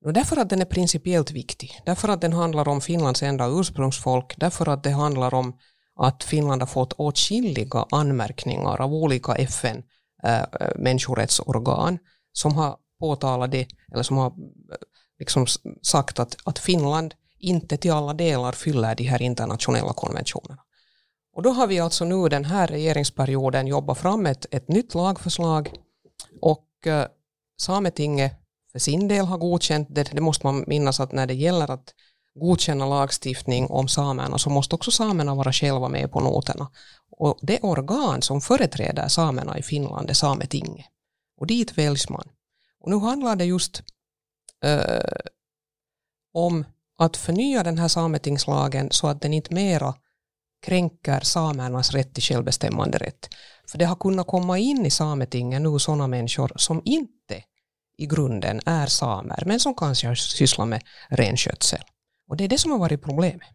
Och 0.05 0.13
därför 0.13 0.37
att 0.37 0.49
den 0.49 0.61
är 0.61 0.65
principiellt 0.65 1.31
viktig, 1.31 1.81
därför 1.85 2.09
att 2.09 2.21
den 2.21 2.33
handlar 2.33 2.67
om 2.67 2.81
Finlands 2.81 3.23
enda 3.23 3.47
ursprungsfolk, 3.47 4.33
därför 4.37 4.69
att 4.69 4.83
det 4.83 4.91
handlar 4.91 5.33
om 5.33 5.53
att 5.95 6.23
Finland 6.23 6.61
har 6.61 6.67
fått 6.67 6.93
åtskilliga 6.93 7.85
anmärkningar 7.91 8.81
av 8.81 8.93
olika 8.93 9.35
FN 9.35 9.83
äh, 10.23 10.41
människorättsorgan 10.75 11.99
som 12.33 12.55
har 12.55 12.77
påtalat 12.99 13.51
det, 13.51 13.67
eller 13.93 14.03
som 14.03 14.17
har 14.17 14.27
äh, 14.27 14.33
liksom 15.19 15.45
sagt 15.81 16.19
att, 16.19 16.35
att 16.43 16.59
Finland 16.59 17.13
inte 17.39 17.77
till 17.77 17.91
alla 17.91 18.13
delar 18.13 18.51
fyller 18.51 18.95
de 18.95 19.03
här 19.03 19.21
internationella 19.21 19.93
konventionerna. 19.93 20.61
Och 21.33 21.43
då 21.43 21.49
har 21.49 21.67
vi 21.67 21.79
alltså 21.79 22.05
nu 22.05 22.29
den 22.29 22.45
här 22.45 22.67
regeringsperioden 22.67 23.67
jobbat 23.67 23.97
fram 23.97 24.25
ett, 24.25 24.45
ett 24.51 24.67
nytt 24.67 24.95
lagförslag 24.95 25.71
och 26.41 26.87
eh, 26.87 27.05
Sametinget 27.61 28.33
för 28.71 28.79
sin 28.79 29.07
del 29.07 29.25
har 29.25 29.37
godkänt 29.37 29.87
det. 29.91 30.11
Det 30.13 30.21
måste 30.21 30.45
man 30.45 30.63
minnas 30.67 30.99
att 30.99 31.11
när 31.11 31.27
det 31.27 31.33
gäller 31.33 31.71
att 31.71 31.93
godkänna 32.39 32.85
lagstiftning 32.85 33.67
om 33.67 33.87
samerna 33.87 34.37
så 34.37 34.49
måste 34.49 34.75
också 34.75 34.91
samerna 34.91 35.35
vara 35.35 35.53
själva 35.53 35.89
med 35.89 36.11
på 36.11 36.19
noterna. 36.19 36.71
Och 37.17 37.39
det 37.41 37.59
organ 37.59 38.21
som 38.21 38.41
företräder 38.41 39.07
samerna 39.07 39.57
i 39.57 39.63
Finland 39.63 40.09
är 40.09 40.13
Sametinget. 40.13 40.85
Och 41.37 41.47
dit 41.47 41.77
väljs 41.77 42.09
man. 42.09 42.27
Och 42.79 42.89
nu 42.89 42.99
handlar 42.99 43.35
det 43.35 43.45
just 43.45 43.83
eh, 44.63 45.29
om 46.33 46.65
att 46.97 47.17
förnya 47.17 47.63
den 47.63 47.77
här 47.77 47.87
sametingslagen 47.87 48.91
så 48.91 49.07
att 49.07 49.21
den 49.21 49.33
inte 49.33 49.53
mera 49.53 49.93
kränker 50.61 51.19
samernas 51.19 51.91
rätt 51.91 52.13
till 52.13 52.23
självbestämmande 52.23 52.97
rätt. 52.97 53.29
För 53.71 53.77
det 53.77 53.85
har 53.85 53.95
kunnat 53.95 54.27
komma 54.27 54.57
in 54.57 54.85
i 54.85 54.91
Sametinget 54.91 55.61
nu 55.61 55.79
sådana 55.79 56.07
människor 56.07 56.51
som 56.55 56.81
inte 56.85 57.43
i 57.97 58.05
grunden 58.05 58.61
är 58.65 58.87
samer 58.87 59.43
men 59.45 59.59
som 59.59 59.75
kanske 59.75 60.15
sysslar 60.15 60.65
med 60.65 60.83
renskötsel. 61.09 61.81
Och 62.31 62.37
det 62.37 62.43
är 62.43 62.47
det 62.47 62.57
som 62.57 62.71
har 62.71 62.79
varit 62.79 63.01
problemet. 63.01 63.47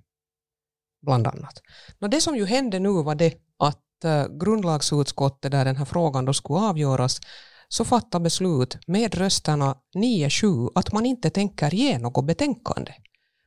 Bland 1.02 1.26
annat. 1.26 1.62
Men 1.98 2.10
det 2.10 2.20
som 2.20 2.36
ju 2.36 2.46
hände 2.46 2.78
nu 2.78 3.02
var 3.02 3.14
det 3.14 3.34
att 3.58 4.04
eh, 4.04 4.26
grundlagsutskottet 4.28 5.52
där 5.52 5.64
den 5.64 5.76
här 5.76 5.84
frågan 5.84 6.24
då 6.24 6.32
skulle 6.32 6.60
avgöras 6.60 7.20
så 7.68 7.84
fattade 7.84 8.22
beslut 8.22 8.78
med 8.86 9.14
rösterna 9.14 9.76
9-7 9.94 10.70
att 10.74 10.92
man 10.92 11.06
inte 11.06 11.30
tänker 11.30 11.74
ge 11.74 11.98
något 11.98 12.26
betänkande. 12.26 12.92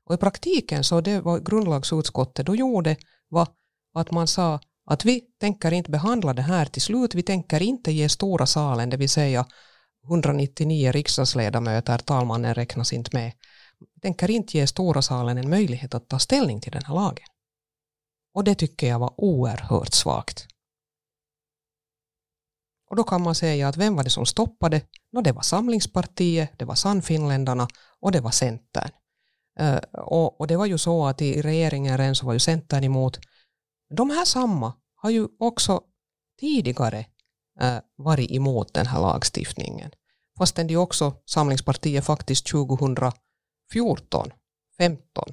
Och 0.05 0.13
i 0.13 0.17
praktiken 0.17 0.83
så 0.83 1.01
det 1.01 1.21
var 1.21 1.39
grundlagsutskottet 1.39 2.45
då 2.45 2.55
gjorde 2.55 2.95
var 3.27 3.47
att 3.93 4.11
man 4.11 4.27
sa 4.27 4.59
att 4.85 5.05
vi 5.05 5.21
tänker 5.39 5.71
inte 5.71 5.91
behandla 5.91 6.33
det 6.33 6.41
här 6.41 6.65
till 6.65 6.81
slut, 6.81 7.15
vi 7.15 7.23
tänker 7.23 7.61
inte 7.61 7.91
ge 7.91 8.09
stora 8.09 8.45
salen, 8.45 8.89
det 8.89 8.97
vill 8.97 9.09
säga 9.09 9.45
199 10.03 10.91
riksdagsledamöter, 10.91 11.97
talmannen 11.97 12.53
räknas 12.53 12.93
inte 12.93 13.09
med, 13.13 13.31
tänker 14.01 14.31
inte 14.31 14.57
ge 14.57 14.67
stora 14.67 15.01
salen 15.01 15.37
en 15.37 15.49
möjlighet 15.49 15.93
att 15.93 16.07
ta 16.07 16.19
ställning 16.19 16.61
till 16.61 16.71
den 16.71 16.85
här 16.85 16.95
lagen. 16.95 17.27
Och 18.33 18.43
det 18.43 18.55
tycker 18.55 18.87
jag 18.87 18.99
var 18.99 19.13
oerhört 19.17 19.93
svagt. 19.93 20.47
Och 22.89 22.95
då 22.95 23.03
kan 23.03 23.21
man 23.21 23.35
säga 23.35 23.67
att 23.67 23.77
vem 23.77 23.95
var 23.95 24.03
det 24.03 24.09
som 24.09 24.25
stoppade? 24.25 24.81
No, 25.11 25.21
det 25.21 25.31
var 25.31 25.41
Samlingspartiet, 25.41 26.59
det 26.59 26.65
var 26.65 26.75
Sannfinländarna 26.75 27.67
och 27.99 28.11
det 28.11 28.21
var 28.21 28.31
Centern. 28.31 28.91
Uh, 29.61 29.77
och, 29.93 30.41
och, 30.41 30.47
det 30.47 30.57
var 30.57 30.65
ju 30.65 30.77
så 30.77 31.05
att 31.05 31.21
i 31.21 31.41
regeringen 31.41 31.97
redan 31.97 32.15
så 32.15 32.25
var 32.25 32.33
ju 32.33 32.39
Centern 32.39 32.83
emot. 32.83 33.19
De 33.95 34.09
här 34.09 34.25
samma 34.25 34.73
har 34.95 35.09
ju 35.09 35.27
också 35.39 35.81
tidigare 36.39 36.99
uh, 37.63 37.79
varit 37.95 38.31
emot 38.31 38.73
den 38.73 38.87
här 38.87 39.01
lagstiftningen. 39.01 39.91
Fastän 40.37 40.67
de 40.67 40.77
också, 40.77 41.13
Samlingspartiet 41.25 42.05
faktiskt 42.05 42.47
2000 42.47 42.95
2014, 43.73 44.31
15 44.77 45.23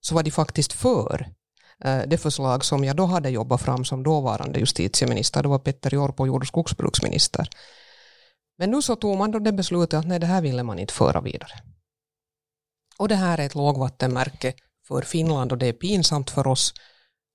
så 0.00 0.14
var 0.14 0.22
de 0.22 0.30
faktiskt 0.30 0.72
för 0.72 1.26
eh, 1.84 2.02
det 2.06 2.18
förslag 2.18 2.64
som 2.64 2.84
jag 2.84 2.96
då 2.96 3.06
hade 3.06 3.30
jobbat 3.30 3.62
fram 3.62 3.84
som 3.84 4.02
dåvarande 4.02 4.58
justitieminister. 4.58 5.42
Det 5.42 5.48
var 5.48 5.58
Petter 5.58 5.94
Jorpo, 5.94 6.26
jord 6.26 6.42
och 6.42 6.48
skogsbruksminister. 6.48 7.48
Men 8.58 8.70
nu 8.70 8.82
så 8.82 8.96
tog 8.96 9.16
man 9.18 9.30
då 9.30 9.38
det 9.38 9.52
beslutet 9.52 9.98
att 9.98 10.06
nej, 10.06 10.18
det 10.18 10.26
här 10.26 10.42
ville 10.42 10.62
man 10.62 10.78
inte 10.78 10.94
föra 10.94 11.20
vidare. 11.20 11.52
Och 12.98 13.08
det 13.08 13.14
här 13.14 13.38
är 13.38 13.46
ett 13.46 13.54
lågvattenmärke 13.54 14.52
för 14.88 15.02
Finland 15.02 15.52
och 15.52 15.58
det 15.58 15.66
är 15.66 15.72
pinsamt 15.72 16.30
för 16.30 16.46
oss. 16.46 16.74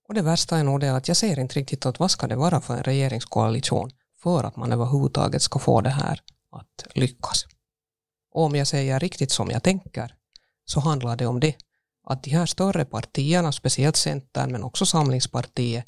Och 0.08 0.14
det 0.14 0.22
värsta 0.22 0.58
är 0.58 0.64
nog 0.64 0.80
det 0.80 0.96
att 0.96 1.08
jag 1.08 1.18
ser 1.18 1.40
inte 1.40 1.60
riktigt 1.60 1.86
att 1.86 2.00
vad 2.00 2.12
ska 2.12 2.28
det 2.28 2.36
vara 2.36 2.62
för 2.62 2.74
en 2.74 2.84
regeringskoalition 2.84 3.90
för 4.24 4.44
att 4.44 4.56
man 4.56 4.72
överhuvudtaget 4.72 5.42
ska 5.42 5.60
få 5.60 5.82
det 5.82 5.90
här 5.90 6.20
att 6.52 6.98
lyckas. 6.98 7.46
Och 8.32 8.44
om 8.44 8.56
jag 8.56 8.68
säger 8.68 9.00
riktigt 9.00 9.32
som 9.32 9.50
jag 9.52 9.64
tänker 9.64 10.16
så 10.66 10.80
handlar 10.80 11.16
det 11.16 11.26
om 11.26 11.40
det 11.40 11.56
att 12.08 12.24
de 12.24 12.30
här 12.30 12.46
större 12.46 12.86
partierna, 12.86 13.52
speciellt 13.52 13.96
Centern 13.96 14.52
men 14.52 14.64
också 14.64 14.86
Samlingspartiet, 14.86 15.86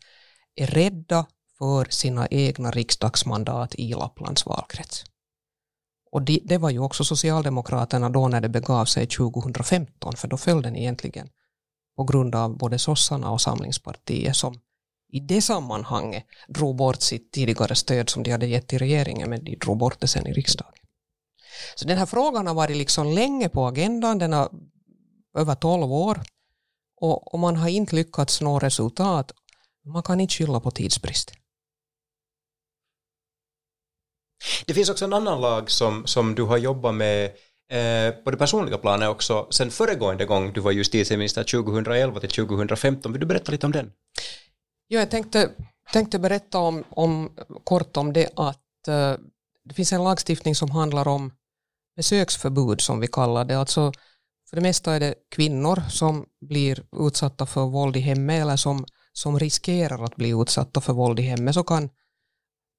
är 0.56 0.68
rädda 0.68 1.26
för 1.58 1.86
sina 1.90 2.28
egna 2.28 2.72
riksdagsmandat 2.72 3.76
i 3.76 3.94
Lapplands 3.94 4.46
valkrets. 4.46 5.04
Och 6.12 6.22
det, 6.22 6.40
det, 6.44 6.58
var 6.58 6.70
ju 6.70 6.80
också 6.80 7.04
Socialdemokraterna 7.04 8.10
då 8.10 8.28
när 8.28 8.42
det 8.42 8.50
begav 8.50 8.86
sig 8.86 9.08
2015, 9.08 10.16
för 10.16 10.28
då 10.28 10.38
föll 10.38 10.62
den 10.62 10.76
egentligen 10.76 11.30
på 11.96 12.04
grund 12.04 12.36
av 12.36 12.58
både 12.58 12.80
sossarna 12.80 13.32
och 13.32 13.42
Samlingspartiet 13.42 14.36
som 14.36 14.60
i 15.10 15.20
det 15.20 15.42
sammanhanget 15.42 16.24
drog 16.48 16.76
bort 16.76 17.02
sitt 17.02 17.32
tidigare 17.32 17.76
stöd 17.76 18.10
som 18.10 18.24
de 18.24 18.32
hade 18.32 18.48
gett 18.48 18.68
till 18.68 18.80
regeringen, 18.80 19.30
men 19.30 19.44
de 19.44 19.56
drog 19.56 19.78
bort 19.78 20.02
det 20.02 20.08
sen 20.08 20.28
i 20.28 20.34
riksdagen. 20.34 20.74
Så 21.80 21.88
den 21.88 21.98
här 21.98 22.06
frågan 22.06 22.48
har 22.48 22.54
varit 22.54 22.78
liksom 22.78 23.08
länge 23.08 23.50
på 23.50 23.68
agendan, 23.68 24.18
den 24.18 24.34
har 24.34 24.50
över 25.38 25.56
tolv 25.56 25.92
år 25.92 26.22
och, 27.02 27.34
och 27.34 27.40
man 27.40 27.56
har 27.56 27.70
inte 27.70 27.96
lyckats 27.96 28.42
nå 28.42 28.60
resultat. 28.60 29.32
Man 29.86 30.04
kan 30.04 30.20
inte 30.20 30.34
skylla 30.34 30.60
på 30.60 30.72
tidsbrist. 30.72 31.32
Det 34.66 34.74
finns 34.74 34.90
också 34.90 35.06
en 35.06 35.14
annan 35.14 35.42
lag 35.42 35.72
som, 35.72 36.08
som 36.08 36.36
du 36.36 36.44
har 36.44 36.58
jobbat 36.58 36.96
med 36.96 37.26
eh, 37.72 38.12
på 38.24 38.32
det 38.32 38.38
personliga 38.38 38.78
planet 38.78 39.10
också 39.10 39.48
sen 39.50 39.72
föregående 39.72 40.26
gång 40.26 40.54
du 40.54 40.62
var 40.62 40.72
justitieminister 40.72 41.44
2011 41.44 42.20
till 42.20 42.30
2015. 42.30 43.12
Vill 43.12 43.22
du 43.22 43.28
berätta 43.28 43.52
lite 43.52 43.66
om 43.66 43.72
den? 43.72 43.92
Ja, 44.88 45.00
jag 45.00 45.12
tänkte, 45.12 45.50
tänkte 45.94 46.20
berätta 46.20 46.60
om, 46.60 46.84
om, 46.90 47.30
kort 47.64 47.98
om 47.98 48.14
det 48.14 48.30
att 48.36 48.88
eh, 48.88 49.14
det 49.66 49.74
finns 49.74 49.94
en 49.94 50.04
lagstiftning 50.04 50.56
som 50.56 50.72
handlar 50.72 51.08
om 51.08 51.32
besöksförbud 51.98 52.82
som 52.82 53.00
vi 53.00 53.08
kallar 53.08 53.46
det. 53.46 53.60
Alltså, 53.60 53.92
för 54.50 54.56
det 54.56 54.62
mesta 54.62 54.94
är 54.94 55.00
det 55.00 55.16
kvinnor 55.36 55.84
som 55.90 56.26
blir 56.42 56.84
utsatta 57.08 57.46
för 57.46 57.66
våld 57.66 57.98
i 57.98 58.00
hemmet 58.00 58.42
eller 58.42 58.56
som, 58.56 58.86
som 59.14 59.40
riskerar 59.40 60.04
att 60.04 60.16
bli 60.16 60.30
utsatta 60.42 60.82
för 60.82 60.94
våld 60.94 61.20
i 61.20 61.24
hemmet 61.24 61.54
så 61.54 61.64
kan 61.64 61.90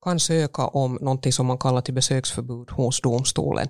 kan 0.04 0.20
söka 0.20 0.66
om 0.66 0.98
någonting 1.00 1.32
som 1.32 1.46
man 1.46 1.58
kallar 1.58 1.80
till 1.80 1.94
besöksförbud 1.94 2.70
hos 2.70 3.00
domstolen. 3.00 3.68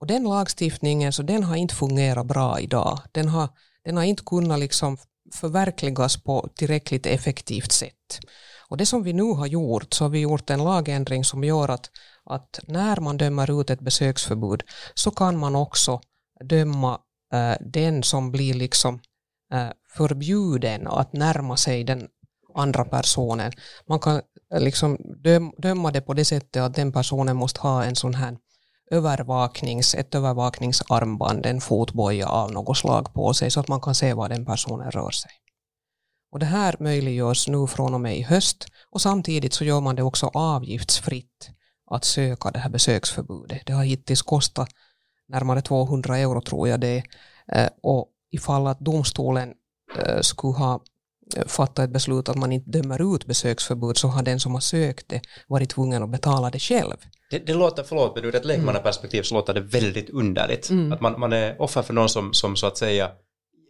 Och 0.00 0.06
den 0.06 0.24
lagstiftningen 0.24 1.12
så 1.12 1.22
den 1.22 1.42
har 1.42 1.56
inte 1.56 1.74
fungerat 1.74 2.26
bra 2.26 2.60
idag. 2.60 3.00
Den 3.12 3.28
har, 3.28 3.48
den 3.84 3.96
har 3.96 4.04
inte 4.04 4.22
kunnat 4.26 4.58
liksom 4.58 4.96
förverkligas 5.34 6.22
på 6.22 6.48
tillräckligt 6.54 7.06
effektivt 7.06 7.72
sätt. 7.72 8.20
Och 8.68 8.76
det 8.76 8.86
som 8.86 9.02
vi 9.02 9.12
nu 9.12 9.22
har 9.22 9.46
gjort 9.46 9.94
så 9.94 10.04
har 10.04 10.08
vi 10.08 10.20
gjort 10.20 10.50
en 10.50 10.64
lagändring 10.64 11.24
som 11.24 11.44
gör 11.44 11.68
att, 11.68 11.90
att 12.24 12.60
när 12.66 13.00
man 13.00 13.16
dömer 13.16 13.60
ut 13.60 13.70
ett 13.70 13.80
besöksförbud 13.80 14.62
så 14.94 15.10
kan 15.10 15.38
man 15.38 15.56
också 15.56 16.00
döma 16.44 17.00
eh, 17.32 17.54
den 17.60 18.02
som 18.02 18.30
blir 18.30 18.54
liksom 18.54 19.00
eh, 19.52 19.68
förbjuden 19.96 20.86
att 20.86 21.12
närma 21.12 21.56
sig 21.56 21.84
den 21.84 22.08
andra 22.54 22.84
personen. 22.84 23.52
Man 23.88 23.98
kan 23.98 24.16
eh, 24.54 24.60
liksom 24.60 24.98
döma 25.58 25.90
det 25.90 26.00
på 26.00 26.14
det 26.14 26.24
sättet 26.24 26.62
att 26.62 26.74
den 26.74 26.92
personen 26.92 27.36
måste 27.36 27.60
ha 27.60 27.84
en 27.84 27.96
sån 27.96 28.14
här 28.14 28.36
övervaknings, 28.90 29.94
ett 29.94 30.14
övervakningsarmband, 30.14 31.46
en 31.46 31.60
fotboja 31.60 32.28
av 32.28 32.52
något 32.52 32.76
slag 32.76 33.14
på 33.14 33.34
sig 33.34 33.50
så 33.50 33.60
att 33.60 33.68
man 33.68 33.80
kan 33.80 33.94
se 33.94 34.14
var 34.14 34.28
den 34.28 34.46
personen 34.46 34.90
rör 34.90 35.10
sig. 35.10 35.30
Och 36.34 36.40
det 36.40 36.46
här 36.46 36.76
möjliggörs 36.80 37.48
nu 37.48 37.66
från 37.66 37.94
och 37.94 38.00
med 38.00 38.18
i 38.18 38.22
höst 38.22 38.66
och 38.90 39.00
samtidigt 39.00 39.52
så 39.52 39.64
gör 39.64 39.80
man 39.80 39.96
det 39.96 40.02
också 40.02 40.30
avgiftsfritt 40.34 41.50
att 41.90 42.04
söka 42.04 42.50
det 42.50 42.58
här 42.58 42.70
besöksförbudet. 42.70 43.62
Det 43.66 43.72
har 43.72 43.84
hittills 43.84 44.22
kostat 44.22 44.68
närmare 45.28 45.62
200 45.62 46.18
euro 46.18 46.40
tror 46.40 46.68
jag 46.68 46.80
det 46.80 47.02
är. 47.46 47.70
Och 47.82 48.08
ifall 48.30 48.66
att 48.66 48.80
domstolen 48.80 49.52
eh, 49.98 50.20
skulle 50.20 50.54
ha 50.54 50.80
fatta 51.46 51.84
ett 51.84 51.90
beslut 51.90 52.28
att 52.28 52.36
man 52.36 52.52
inte 52.52 52.70
dömer 52.70 53.14
ut 53.14 53.26
besöksförbud 53.26 53.98
så 53.98 54.08
har 54.08 54.22
den 54.22 54.40
som 54.40 54.54
har 54.54 54.60
sökt 54.60 55.08
det 55.08 55.20
varit 55.48 55.70
tvungen 55.70 56.02
att 56.02 56.10
betala 56.10 56.50
det 56.50 56.58
själv. 56.58 56.96
Det, 57.30 57.38
det 57.46 57.54
låter, 57.54 57.82
förlåt, 57.82 58.14
men 58.14 58.24
ur 58.24 58.34
ett 58.34 58.44
lekmannaperspektiv 58.44 59.22
så 59.22 59.34
låter 59.34 59.54
det 59.54 59.60
väldigt 59.60 60.10
underligt. 60.10 60.70
Mm. 60.70 60.92
Att 60.92 61.00
man, 61.00 61.20
man 61.20 61.32
är 61.32 61.62
offer 61.62 61.82
för 61.82 61.94
någon 61.94 62.08
som, 62.08 62.34
som 62.34 62.56
så 62.56 62.66
att 62.66 62.78
säga 62.78 63.10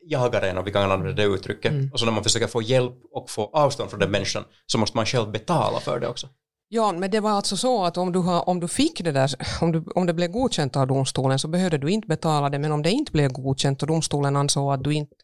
jagar 0.07 0.43
en, 0.43 0.59
om 0.59 0.65
vi 0.65 0.73
kan 0.73 0.91
använda 0.91 1.13
det 1.13 1.25
uttrycket. 1.25 1.73
Mm. 1.73 1.91
Och 1.93 2.01
så 2.01 2.05
när 2.05 2.13
man 2.13 2.23
försöker 2.23 2.47
få 2.47 2.63
hjälp 2.63 2.95
och 3.13 3.31
få 3.31 3.51
avstånd 3.53 3.91
från 3.91 4.01
den 4.01 4.11
människan 4.11 4.45
så 4.67 4.79
måste 4.79 4.97
man 4.97 5.07
själv 5.07 5.31
betala 5.31 5.81
för 5.81 6.01
det 6.01 6.09
också. 6.09 6.29
Ja, 6.69 6.93
men 6.93 7.11
det 7.11 7.21
var 7.21 7.31
alltså 7.31 7.57
så 7.57 7.85
att 7.85 7.97
om 7.97 8.13
du, 8.13 8.19
har, 8.19 8.49
om 8.49 8.61
du 8.61 8.69
fick 8.69 9.05
det 9.05 9.13
där, 9.13 9.35
om, 9.61 9.73
du, 9.73 9.85
om 9.95 10.07
det 10.07 10.15
blev 10.15 10.31
godkänt 10.31 10.77
av 10.77 10.87
domstolen 10.87 11.39
så 11.39 11.49
behövde 11.49 11.79
du 11.79 11.91
inte 11.91 12.09
betala 12.09 12.51
det, 12.51 12.59
men 12.59 12.73
om 12.73 12.83
det 12.83 12.91
inte 12.91 13.13
blev 13.13 13.33
godkänt 13.33 13.83
och 13.83 13.89
domstolen 13.89 14.37
ansåg 14.37 14.73
att 14.73 14.85
du 14.85 14.95
inte 14.95 15.15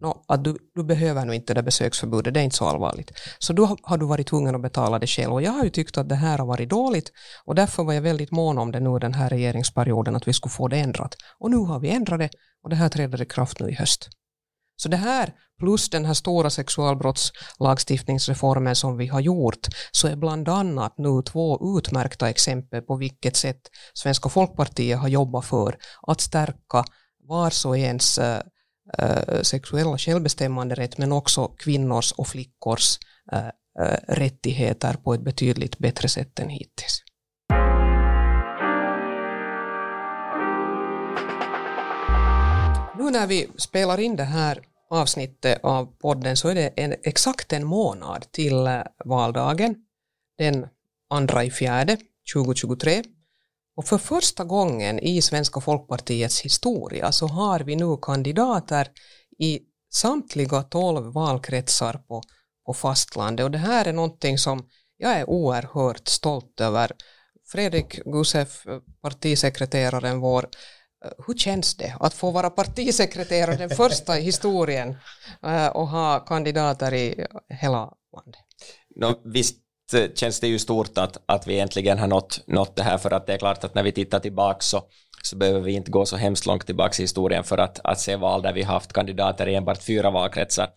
no, 0.00 0.24
att 0.28 0.44
du, 0.44 0.56
du 0.74 0.84
behöver 0.84 1.24
nog 1.24 1.34
inte 1.34 1.54
det 1.54 1.62
besöksförbudet, 1.62 2.34
det 2.34 2.40
är 2.40 2.44
inte 2.44 2.56
så 2.56 2.64
allvarligt. 2.64 3.12
Så 3.38 3.52
då 3.52 3.76
har 3.82 3.98
du 3.98 4.06
varit 4.06 4.26
tvungen 4.26 4.54
att 4.54 4.62
betala 4.62 4.98
det 4.98 5.06
själv. 5.06 5.32
Och 5.32 5.42
jag 5.42 5.52
har 5.52 5.64
ju 5.64 5.70
tyckt 5.70 5.98
att 5.98 6.08
det 6.08 6.14
här 6.14 6.38
har 6.38 6.46
varit 6.46 6.70
dåligt 6.70 7.12
och 7.44 7.54
därför 7.54 7.84
var 7.84 7.92
jag 7.92 8.02
väldigt 8.02 8.30
mån 8.30 8.58
om 8.58 8.72
det 8.72 8.80
nu 8.80 8.98
den 8.98 9.14
här 9.14 9.30
regeringsperioden, 9.30 10.16
att 10.16 10.28
vi 10.28 10.32
skulle 10.32 10.52
få 10.52 10.68
det 10.68 10.76
ändrat. 10.76 11.14
Och 11.38 11.50
nu 11.50 11.56
har 11.56 11.80
vi 11.80 11.90
ändrat 11.90 12.18
det 12.18 12.30
och 12.62 12.70
det 12.70 12.76
här 12.76 12.88
träder 12.88 13.22
i 13.22 13.26
kraft 13.26 13.60
nu 13.60 13.68
i 13.68 13.74
höst. 13.74 14.08
Så 14.76 14.88
det 14.88 14.96
här 14.96 15.34
plus 15.58 15.90
den 15.90 16.04
här 16.04 16.14
stora 16.14 16.50
sexualbrottslagstiftningsreformen 16.50 18.76
som 18.76 18.96
vi 18.96 19.06
har 19.06 19.20
gjort 19.20 19.68
så 19.90 20.08
är 20.08 20.16
bland 20.16 20.48
annat 20.48 20.94
nu 20.98 21.22
två 21.22 21.78
utmärkta 21.78 22.30
exempel 22.30 22.82
på 22.82 22.96
vilket 22.96 23.36
sätt 23.36 23.60
Svenska 23.94 24.28
folkpartiet 24.28 24.98
har 24.98 25.08
jobbat 25.08 25.44
för 25.44 25.78
att 26.02 26.20
stärka 26.20 26.84
vars 27.28 27.66
och 27.66 27.78
ens 27.78 28.18
äh, 28.18 28.40
sexuella 29.42 29.98
självbestämmanderätt 29.98 30.98
men 30.98 31.12
också 31.12 31.48
kvinnors 31.48 32.12
och 32.12 32.28
flickors 32.28 32.98
äh, 33.32 33.48
rättigheter 34.08 34.94
på 34.94 35.14
ett 35.14 35.24
betydligt 35.24 35.78
bättre 35.78 36.08
sätt 36.08 36.38
än 36.38 36.48
hittills. 36.48 37.03
Nu 43.04 43.10
när 43.10 43.26
vi 43.26 43.48
spelar 43.56 44.00
in 44.00 44.16
det 44.16 44.24
här 44.24 44.60
avsnittet 44.90 45.58
av 45.62 45.86
podden 45.86 46.36
så 46.36 46.48
är 46.48 46.54
det 46.54 46.68
en, 46.76 46.94
exakt 47.02 47.52
en 47.52 47.64
månad 47.64 48.32
till 48.32 48.66
eh, 48.66 48.82
valdagen, 49.04 49.76
den 50.38 50.66
andra 51.10 51.44
i 51.44 51.50
fjärde 51.50 51.96
2023. 52.34 53.02
Och 53.76 53.84
för 53.84 53.98
första 53.98 54.44
gången 54.44 54.98
i 54.98 55.22
Svenska 55.22 55.60
folkpartiets 55.60 56.40
historia 56.40 57.12
så 57.12 57.26
har 57.26 57.60
vi 57.60 57.76
nu 57.76 57.96
kandidater 58.02 58.88
i 59.38 59.60
samtliga 59.92 60.62
tolv 60.62 61.12
valkretsar 61.12 61.92
på, 62.08 62.22
på 62.66 62.74
fastlandet 62.74 63.44
och 63.44 63.50
det 63.50 63.58
här 63.58 63.84
är 63.84 63.92
någonting 63.92 64.38
som 64.38 64.68
jag 64.96 65.12
är 65.12 65.30
oerhört 65.30 66.08
stolt 66.08 66.60
över. 66.60 66.92
Fredrik 67.52 68.04
Gusef, 68.04 68.66
eh, 68.66 68.78
partisekreteraren 69.02 70.20
vår, 70.20 70.48
Eh, 71.04 71.10
hur 71.26 71.34
känns 71.34 71.74
det 71.74 71.96
att 72.00 72.14
få 72.14 72.30
vara 72.30 72.50
partisekreterare 72.50 73.56
den 73.56 73.70
första 73.70 74.18
i 74.18 74.22
historien 74.22 74.96
eh, 75.42 75.66
och 75.66 75.88
ha 75.88 76.20
kandidater 76.20 76.94
i 76.94 77.26
hela 77.48 77.92
landet? 78.16 78.40
No, 78.96 79.30
visst 79.32 79.56
eh, 79.94 80.12
känns 80.14 80.40
det 80.40 80.48
ju 80.48 80.58
stort 80.58 80.98
att, 80.98 81.16
att 81.26 81.46
vi 81.46 81.60
äntligen 81.60 81.98
har 81.98 82.06
nått, 82.06 82.40
nått 82.46 82.76
det 82.76 82.82
här 82.82 82.98
för 82.98 83.10
att 83.10 83.26
det 83.26 83.34
är 83.34 83.38
klart 83.38 83.64
att 83.64 83.74
när 83.74 83.82
vi 83.82 83.92
tittar 83.92 84.20
tillbaka 84.20 84.60
så, 84.60 84.82
så 85.22 85.36
behöver 85.36 85.60
vi 85.60 85.72
inte 85.72 85.90
gå 85.90 86.06
så 86.06 86.16
hemskt 86.16 86.46
långt 86.46 86.66
tillbaka 86.66 86.94
i 86.98 87.02
historien 87.02 87.44
för 87.44 87.58
att, 87.58 87.80
att 87.84 88.00
se 88.00 88.16
val 88.16 88.42
där 88.42 88.52
vi 88.52 88.62
haft 88.62 88.92
kandidater 88.92 89.48
i 89.48 89.54
enbart 89.54 89.82
fyra 89.82 90.10
valkretsar 90.10 90.68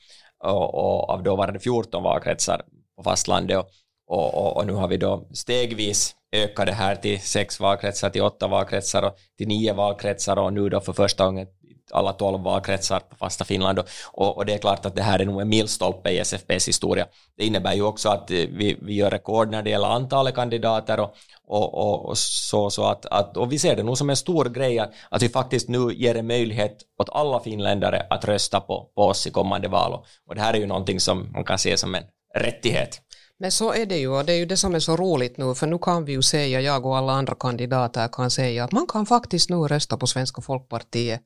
och, 0.44 0.76
och 0.76 1.10
av 1.10 1.24
då 1.24 1.36
var 1.36 1.52
det 1.52 1.60
14 1.60 2.04
valkretsar 2.04 2.62
på 2.98 3.04
fastlandet 3.04 3.58
och, 3.58 3.70
och, 4.08 4.34
och, 4.34 4.58
och 4.58 4.68
nu 4.68 4.74
har 4.74 4.88
vi 4.88 4.98
då 4.98 5.28
stegvis 5.34 6.17
öka 6.32 6.66
det 6.66 6.72
här 6.72 6.96
till 6.96 7.22
sex 7.22 7.60
valkretsar, 7.60 8.10
till 8.10 8.22
åtta 8.22 8.48
valkretsar 8.48 9.04
och 9.04 9.16
till 9.38 9.48
nio 9.48 9.74
valkretsar 9.74 10.38
och 10.38 10.54
nu 10.54 10.70
då 10.70 10.82
för 10.82 10.94
första 10.94 11.26
gången 11.26 11.48
alla 11.92 12.14
tolv 12.14 12.44
valkretsar 12.44 13.00
på 13.00 13.16
fasta 13.16 13.46
Finland 13.46 13.80
och, 13.80 14.38
och, 14.38 14.46
det 14.46 14.54
är 14.54 14.58
klart 14.58 14.86
att 14.86 14.96
det 14.96 15.02
här 15.02 15.20
är 15.20 15.26
nog 15.26 15.42
en 15.42 15.50
milstolpe 15.50 16.10
i 16.10 16.20
SFPs 16.20 16.68
historia. 16.68 17.06
Det 17.38 17.46
innebär 17.46 17.74
ju 17.74 17.82
också 17.82 18.10
att 18.10 18.32
eh, 18.32 18.38
vi, 18.38 18.78
vi 18.82 18.94
gör 18.94 19.10
rekord 19.10 19.52
när 19.52 19.64
det 19.64 19.70
gäller 19.70 19.88
antalet 19.88 20.36
kandidater 20.36 21.00
och, 21.00 21.16
och, 21.48 22.10
och, 22.10 22.18
så, 22.18 22.70
så 22.70 22.86
att, 22.86 23.06
att, 23.06 23.38
och 23.38 23.52
vi 23.52 23.60
ser 23.60 23.76
det 23.76 23.84
nog 23.84 23.98
som 23.98 24.10
en 24.10 24.16
stor 24.16 24.46
grej 24.46 24.80
att, 24.80 24.92
att 25.10 25.22
vi 25.22 25.30
faktiskt 25.30 25.70
nu 25.70 25.94
ger 25.94 26.16
en 26.16 26.28
möjlighet 26.28 26.78
åt 27.02 27.10
alla 27.10 27.40
finländare 27.40 28.08
att 28.10 28.26
rösta 28.26 28.60
på, 28.60 28.92
på 28.96 29.02
oss 29.02 29.28
i 29.28 29.32
kommande 29.32 29.68
val 29.68 29.94
och 30.28 30.36
det 30.36 30.42
här 30.42 30.54
är 30.54 30.58
ju 30.58 30.66
någonting 30.66 31.00
som 31.00 31.32
man 31.32 31.44
kan 31.44 31.58
se 31.58 31.78
som 31.78 31.96
en 31.96 32.04
rättighet. 32.36 33.02
Men 33.40 33.52
så 33.52 33.74
är 33.74 33.86
det 33.86 33.98
ju 33.98 34.08
och 34.08 34.26
det 34.26 34.34
är 34.34 34.38
ju 34.38 34.46
det 34.46 34.58
som 34.58 34.76
är 34.76 34.80
så 34.80 34.96
roligt 34.96 35.38
nu 35.38 35.56
för 35.56 35.68
nu 35.68 35.78
kan 35.78 36.06
vi 36.06 36.12
ju 36.12 36.22
säga, 36.22 36.62
jag 36.62 36.86
och 36.86 36.98
alla 36.98 37.14
andra 37.14 37.36
kandidater 37.36 38.08
kan 38.08 38.32
säga 38.32 38.64
att 38.64 38.72
man 38.72 38.88
kan 38.88 39.06
faktiskt 39.06 39.50
nu 39.50 39.56
rösta 39.56 39.98
på 39.98 40.08
Svenska 40.08 40.42
folkpartiet 40.42 41.22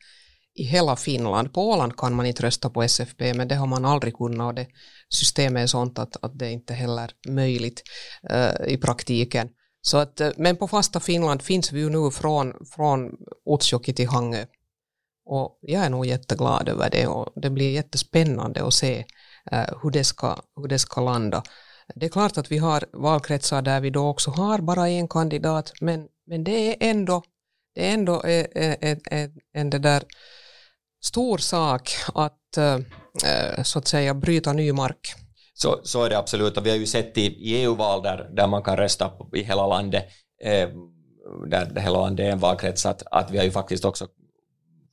i 0.55 0.63
hela 0.63 0.95
Finland. 0.95 1.53
På 1.53 1.69
Åland 1.69 1.97
kan 1.97 2.13
man 2.13 2.25
inte 2.25 2.43
rösta 2.43 2.69
på 2.69 2.83
SFP 2.83 3.33
men 3.33 3.47
det 3.47 3.55
har 3.55 3.67
man 3.67 3.85
aldrig 3.85 4.13
kunnat 4.13 4.47
och 4.47 4.53
det 4.53 4.67
systemet 5.09 5.63
är 5.63 5.67
sånt 5.67 5.99
att, 5.99 6.23
att 6.23 6.39
det 6.39 6.51
inte 6.51 6.73
heller 6.73 7.11
är 7.27 7.31
möjligt 7.31 7.83
uh, 8.31 8.73
i 8.73 8.77
praktiken. 8.77 9.49
Så 9.81 9.97
att, 9.97 10.21
eh, 10.21 10.31
men 10.37 10.57
på 10.57 10.67
fasta 10.67 10.99
Finland 10.99 11.41
finns 11.41 11.71
vi 11.71 11.79
ju 11.79 11.89
nu 11.89 12.11
från, 12.11 12.53
från 12.75 13.11
Utsjoki 13.45 13.93
till 13.93 14.07
Hangö 14.09 14.45
och 15.25 15.59
jag 15.61 15.85
är 15.85 15.89
nog 15.89 16.05
jätteglad 16.05 16.69
över 16.69 16.89
det 16.89 17.07
och 17.07 17.41
det 17.41 17.49
blir 17.49 17.71
jättespännande 17.71 18.63
att 18.63 18.73
se 18.73 19.05
uh, 19.53 19.79
hur, 19.81 19.91
det 19.91 20.03
ska, 20.03 20.37
hur 20.55 20.67
det 20.67 20.79
ska 20.79 21.01
landa. 21.01 21.43
Det 21.95 22.05
är 22.05 22.09
klart 22.09 22.37
att 22.37 22.51
vi 22.51 22.57
har 22.57 22.85
valkretsar 22.93 23.61
där 23.61 23.81
vi 23.81 23.89
då 23.89 24.07
också 24.07 24.31
har 24.31 24.59
bara 24.59 24.89
en 24.89 25.07
kandidat, 25.07 25.73
men, 25.81 26.07
men 26.27 26.43
det 26.43 26.69
är 26.69 26.89
ändå, 26.89 27.23
det 27.75 27.89
är 27.89 27.93
ändå 27.93 28.21
en, 28.23 29.01
en, 29.11 29.31
en 29.53 29.69
det 29.69 29.79
där 29.79 30.03
stor 31.03 31.37
sak 31.37 31.91
att 32.15 32.57
så 33.63 33.79
att 33.79 33.87
säga 33.87 34.13
bryta 34.13 34.53
ny 34.53 34.73
mark. 34.73 35.15
Så, 35.53 35.79
så 35.83 36.03
är 36.03 36.09
det 36.09 36.17
absolut 36.17 36.57
och 36.57 36.65
vi 36.65 36.69
har 36.69 36.77
ju 36.77 36.85
sett 36.85 37.17
i, 37.17 37.21
i 37.21 37.63
EU-val 37.63 38.03
där, 38.03 38.29
där 38.33 38.47
man 38.47 38.63
kan 38.63 38.77
rösta 38.77 39.11
i 39.35 39.43
hela 39.43 39.67
landet, 39.67 40.05
eh, 40.43 40.69
där 41.47 41.79
hela 41.79 41.99
landet 41.99 42.25
är 42.25 42.31
en 42.31 42.39
valkrets, 42.39 42.85
att, 42.85 43.03
att 43.11 43.31
vi 43.31 43.37
har 43.37 43.45
ju 43.45 43.51
faktiskt 43.51 43.85
också 43.85 44.07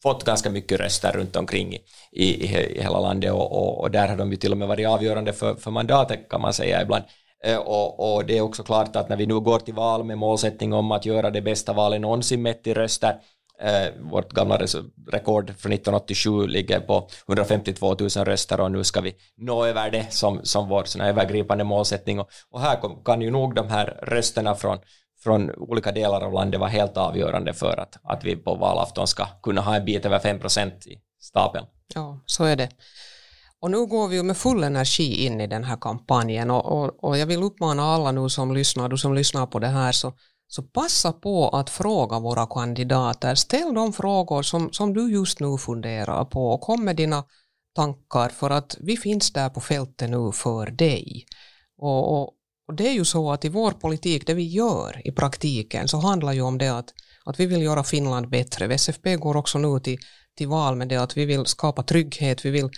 fått 0.02 0.24
ganska 0.24 0.50
mycket 0.50 0.80
röster 0.80 1.12
runt 1.12 1.36
omkring 1.36 1.74
i, 1.74 1.78
i, 2.12 2.44
i 2.44 2.82
hela 2.82 3.00
landet 3.00 3.32
och, 3.32 3.52
och, 3.52 3.80
och, 3.80 3.90
där 3.90 4.08
har 4.08 4.16
de 4.16 4.30
ju 4.30 4.36
till 4.36 4.52
och 4.52 4.58
med 4.58 4.68
varit 4.68 4.88
avgörande 4.88 5.32
för, 5.32 5.54
för 5.54 5.70
mandatet 5.70 6.28
kan 6.28 6.40
man 6.40 6.52
säga 6.52 6.82
ibland. 6.82 7.04
Eh, 7.44 7.58
och, 7.58 8.14
och, 8.14 8.24
det 8.26 8.38
är 8.38 8.40
också 8.40 8.62
klart 8.62 8.96
att 8.96 9.08
när 9.08 9.16
vi 9.16 9.26
nu 9.26 9.40
går 9.40 9.58
till 9.58 9.74
val 9.74 10.04
med 10.04 10.18
målsättning 10.18 10.72
om 10.72 10.92
att 10.92 11.06
göra 11.06 11.30
det 11.30 11.42
bästa 11.42 11.72
valet 11.72 12.00
någonsin 12.00 12.42
mätt 12.42 12.66
i 12.66 12.74
röster, 12.74 13.16
eh, 13.60 14.02
vårt 14.10 14.32
gamla 14.32 14.58
rekord 15.12 15.46
från 15.58 15.72
1987 15.72 16.46
ligger 16.46 16.80
på 16.80 17.08
152 17.28 17.96
000 18.00 18.08
röster 18.08 18.60
och 18.60 18.72
nu 18.72 18.84
ska 18.84 19.00
vi 19.00 19.14
nå 19.36 19.64
över 19.64 19.90
det 19.90 20.12
som, 20.12 20.40
som 20.42 20.68
vår 20.68 20.84
sån 20.84 21.00
övergripande 21.00 21.64
målsättning 21.64 22.20
och, 22.20 22.28
och 22.50 22.60
här 22.60 22.80
kom, 22.80 23.04
kan 23.04 23.22
ju 23.22 23.30
nog 23.30 23.54
de 23.54 23.68
här 23.68 23.98
rösterna 24.02 24.54
från, 24.54 24.78
från 25.22 25.50
olika 25.50 25.92
delar 25.92 26.20
av 26.20 26.32
landet 26.32 26.60
var 26.60 26.68
helt 26.68 26.96
avgörande 26.96 27.54
för 27.54 27.80
att, 27.80 27.96
att 28.02 28.24
vi 28.24 28.36
på 28.36 28.54
valafton 28.54 29.06
ska 29.06 29.26
kunna 29.42 29.60
ha 29.60 29.76
en 29.76 29.84
bit 29.84 30.06
över 30.06 30.18
5 30.18 30.40
procent 30.40 30.86
i 30.86 31.00
stapeln. 31.20 31.66
Ja, 31.94 32.20
så 32.26 32.44
är 32.44 32.56
det. 32.56 32.68
Och 33.60 33.70
nu 33.70 33.86
går 33.86 34.08
vi 34.08 34.16
ju 34.16 34.22
med 34.22 34.36
full 34.36 34.64
energi 34.64 35.26
in 35.26 35.40
i 35.40 35.46
den 35.46 35.64
här 35.64 35.76
kampanjen 35.76 36.50
och, 36.50 36.64
och, 36.64 37.04
och 37.04 37.18
jag 37.18 37.26
vill 37.26 37.42
uppmana 37.42 37.82
alla 37.82 38.12
nu 38.12 38.28
som 38.28 38.54
lyssnar, 38.54 38.88
du 38.88 38.98
som 38.98 39.14
lyssnar 39.14 39.46
på 39.46 39.58
det 39.58 39.66
här, 39.68 39.92
så, 39.92 40.12
så 40.46 40.62
passa 40.62 41.12
på 41.12 41.48
att 41.48 41.70
fråga 41.70 42.18
våra 42.18 42.46
kandidater. 42.46 43.34
Ställ 43.34 43.74
de 43.74 43.92
frågor 43.92 44.42
som, 44.42 44.72
som 44.72 44.94
du 44.94 45.12
just 45.12 45.40
nu 45.40 45.58
funderar 45.58 46.24
på 46.24 46.50
och 46.50 46.60
kom 46.60 46.84
med 46.84 46.96
dina 46.96 47.24
tankar 47.74 48.28
för 48.28 48.50
att 48.50 48.76
vi 48.80 48.96
finns 48.96 49.32
där 49.32 49.48
på 49.48 49.60
fältet 49.60 50.10
nu 50.10 50.32
för 50.32 50.66
dig. 50.70 51.26
Och, 51.78 52.20
och, 52.20 52.34
och 52.68 52.74
det 52.74 52.88
är 52.88 52.92
ju 52.92 53.04
så 53.04 53.32
att 53.32 53.44
i 53.44 53.48
vår 53.48 53.70
politik, 53.70 54.26
det 54.26 54.34
vi 54.34 54.46
gör 54.46 55.02
i 55.04 55.12
praktiken, 55.12 55.88
så 55.88 55.98
handlar 55.98 56.32
ju 56.32 56.40
om 56.40 56.58
det 56.58 56.68
att, 56.68 56.94
att 57.24 57.40
vi 57.40 57.46
vill 57.46 57.62
göra 57.62 57.84
Finland 57.84 58.28
bättre. 58.28 58.66
VSFP 58.66 59.16
går 59.16 59.36
också 59.36 59.58
nu 59.58 59.80
till, 59.80 59.98
till 60.34 60.48
val 60.48 60.76
med 60.76 60.88
det 60.88 60.96
att 60.96 61.16
vi 61.16 61.24
vill 61.24 61.46
skapa 61.46 61.82
trygghet, 61.82 62.44
vi 62.44 62.50
vill 62.50 62.70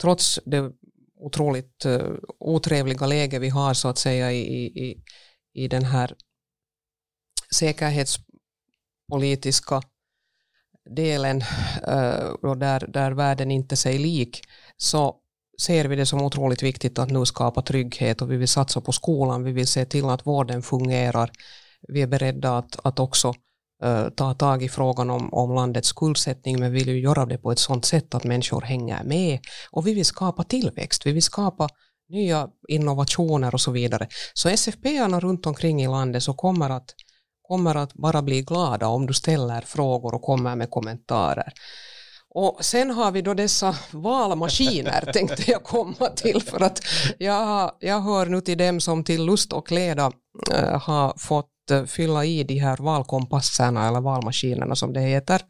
trots 0.00 0.40
det 0.44 0.72
otroligt 1.20 1.86
uh, 1.86 2.14
otrevliga 2.38 3.06
läge 3.06 3.38
vi 3.38 3.48
har 3.48 3.74
så 3.74 3.88
att 3.88 3.98
säga 3.98 4.32
i, 4.32 4.66
i, 4.66 5.02
i 5.54 5.68
den 5.68 5.84
här 5.84 6.14
säkerhetspolitiska 7.54 9.82
delen 10.96 11.42
uh, 11.88 12.54
där, 12.56 12.92
där 12.92 13.12
världen 13.12 13.50
inte 13.50 13.76
sig 13.76 13.98
lik 13.98 14.42
så 14.76 15.16
ser 15.60 15.84
vi 15.84 15.96
det 15.96 16.06
som 16.06 16.22
otroligt 16.22 16.62
viktigt 16.62 16.98
att 16.98 17.10
nu 17.10 17.26
skapa 17.26 17.62
trygghet 17.62 18.22
och 18.22 18.32
vi 18.32 18.36
vill 18.36 18.48
satsa 18.48 18.80
på 18.80 18.92
skolan, 18.92 19.44
vi 19.44 19.52
vill 19.52 19.66
se 19.66 19.84
till 19.84 20.04
att 20.04 20.26
vården 20.26 20.62
fungerar. 20.62 21.30
Vi 21.88 22.02
är 22.02 22.06
beredda 22.06 22.58
att, 22.58 22.86
att 22.86 22.98
också 22.98 23.28
uh, 23.84 24.08
ta 24.08 24.34
tag 24.34 24.62
i 24.62 24.68
frågan 24.68 25.10
om, 25.10 25.34
om 25.34 25.54
landets 25.54 25.88
skuldsättning 25.88 26.60
men 26.60 26.72
vi 26.72 26.78
vill 26.78 26.88
ju 26.88 27.00
göra 27.00 27.26
det 27.26 27.38
på 27.38 27.52
ett 27.52 27.58
sådant 27.58 27.84
sätt 27.84 28.14
att 28.14 28.24
människor 28.24 28.60
hänger 28.60 29.04
med 29.04 29.38
och 29.70 29.86
vi 29.86 29.94
vill 29.94 30.04
skapa 30.04 30.44
tillväxt, 30.44 31.06
vi 31.06 31.12
vill 31.12 31.22
skapa 31.22 31.68
nya 32.08 32.48
innovationer 32.68 33.54
och 33.54 33.60
så 33.60 33.70
vidare. 33.70 34.08
Så 34.34 34.48
SFP-arna 34.48 35.20
runt 35.20 35.46
omkring 35.46 35.82
i 35.82 35.88
landet 35.88 36.22
så 36.22 36.34
kommer 36.34 36.70
att, 36.70 36.94
kommer 37.42 37.74
att 37.74 37.94
bara 37.94 38.22
bli 38.22 38.42
glada 38.42 38.86
om 38.86 39.06
du 39.06 39.14
ställer 39.14 39.60
frågor 39.60 40.14
och 40.14 40.22
kommer 40.22 40.56
med 40.56 40.70
kommentarer. 40.70 41.52
Och 42.38 42.64
sen 42.64 42.90
har 42.90 43.12
vi 43.12 43.22
då 43.22 43.34
dessa 43.34 43.76
valmaskiner 43.90 45.00
tänkte 45.12 45.50
jag 45.50 45.62
komma 45.62 46.08
till 46.16 46.42
för 46.42 46.62
att 46.62 46.80
jag, 47.18 47.72
jag 47.80 48.00
hör 48.00 48.26
nu 48.26 48.40
till 48.40 48.58
dem 48.58 48.80
som 48.80 49.04
till 49.04 49.24
lust 49.24 49.52
och 49.52 49.72
leda 49.72 50.12
äh, 50.52 50.80
har 50.80 51.18
fått 51.18 51.70
äh, 51.70 51.84
fylla 51.84 52.24
i 52.24 52.44
de 52.44 52.58
här 52.58 52.76
valkompasserna 52.76 53.88
eller 53.88 54.00
valmaskinerna 54.00 54.74
som 54.76 54.92
det 54.92 55.00
heter. 55.00 55.42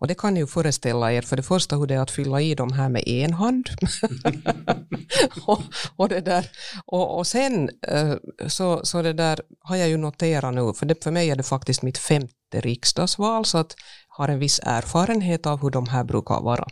Och 0.00 0.06
det 0.06 0.14
kan 0.14 0.34
ni 0.34 0.40
ju 0.40 0.46
föreställa 0.46 1.12
er 1.12 1.22
för 1.22 1.36
det 1.36 1.42
första 1.42 1.76
hur 1.76 1.86
det 1.86 1.94
är 1.94 2.00
att 2.00 2.10
fylla 2.10 2.40
i 2.40 2.54
de 2.54 2.72
här 2.72 2.88
med 2.88 3.08
en 3.08 3.32
hand. 3.32 3.68
och, 5.46 5.62
och, 5.96 6.08
det 6.08 6.20
där, 6.20 6.46
och, 6.86 7.18
och 7.18 7.26
sen 7.26 7.70
eh, 7.88 8.14
så, 8.46 8.80
så 8.84 9.02
det 9.02 9.12
där 9.12 9.40
har 9.60 9.76
jag 9.76 9.88
ju 9.88 9.96
noterat 9.96 10.54
nu, 10.54 10.72
för, 10.74 10.86
det, 10.86 11.04
för 11.04 11.10
mig 11.10 11.30
är 11.30 11.36
det 11.36 11.42
faktiskt 11.42 11.82
mitt 11.82 11.98
femte 11.98 12.34
riksdagsval 12.52 13.44
så 13.44 13.58
att 13.58 13.74
har 14.18 14.28
en 14.28 14.38
viss 14.38 14.60
erfarenhet 14.62 15.46
av 15.46 15.62
hur 15.62 15.70
de 15.70 15.88
här 15.88 16.04
brukar 16.04 16.40
vara. 16.40 16.66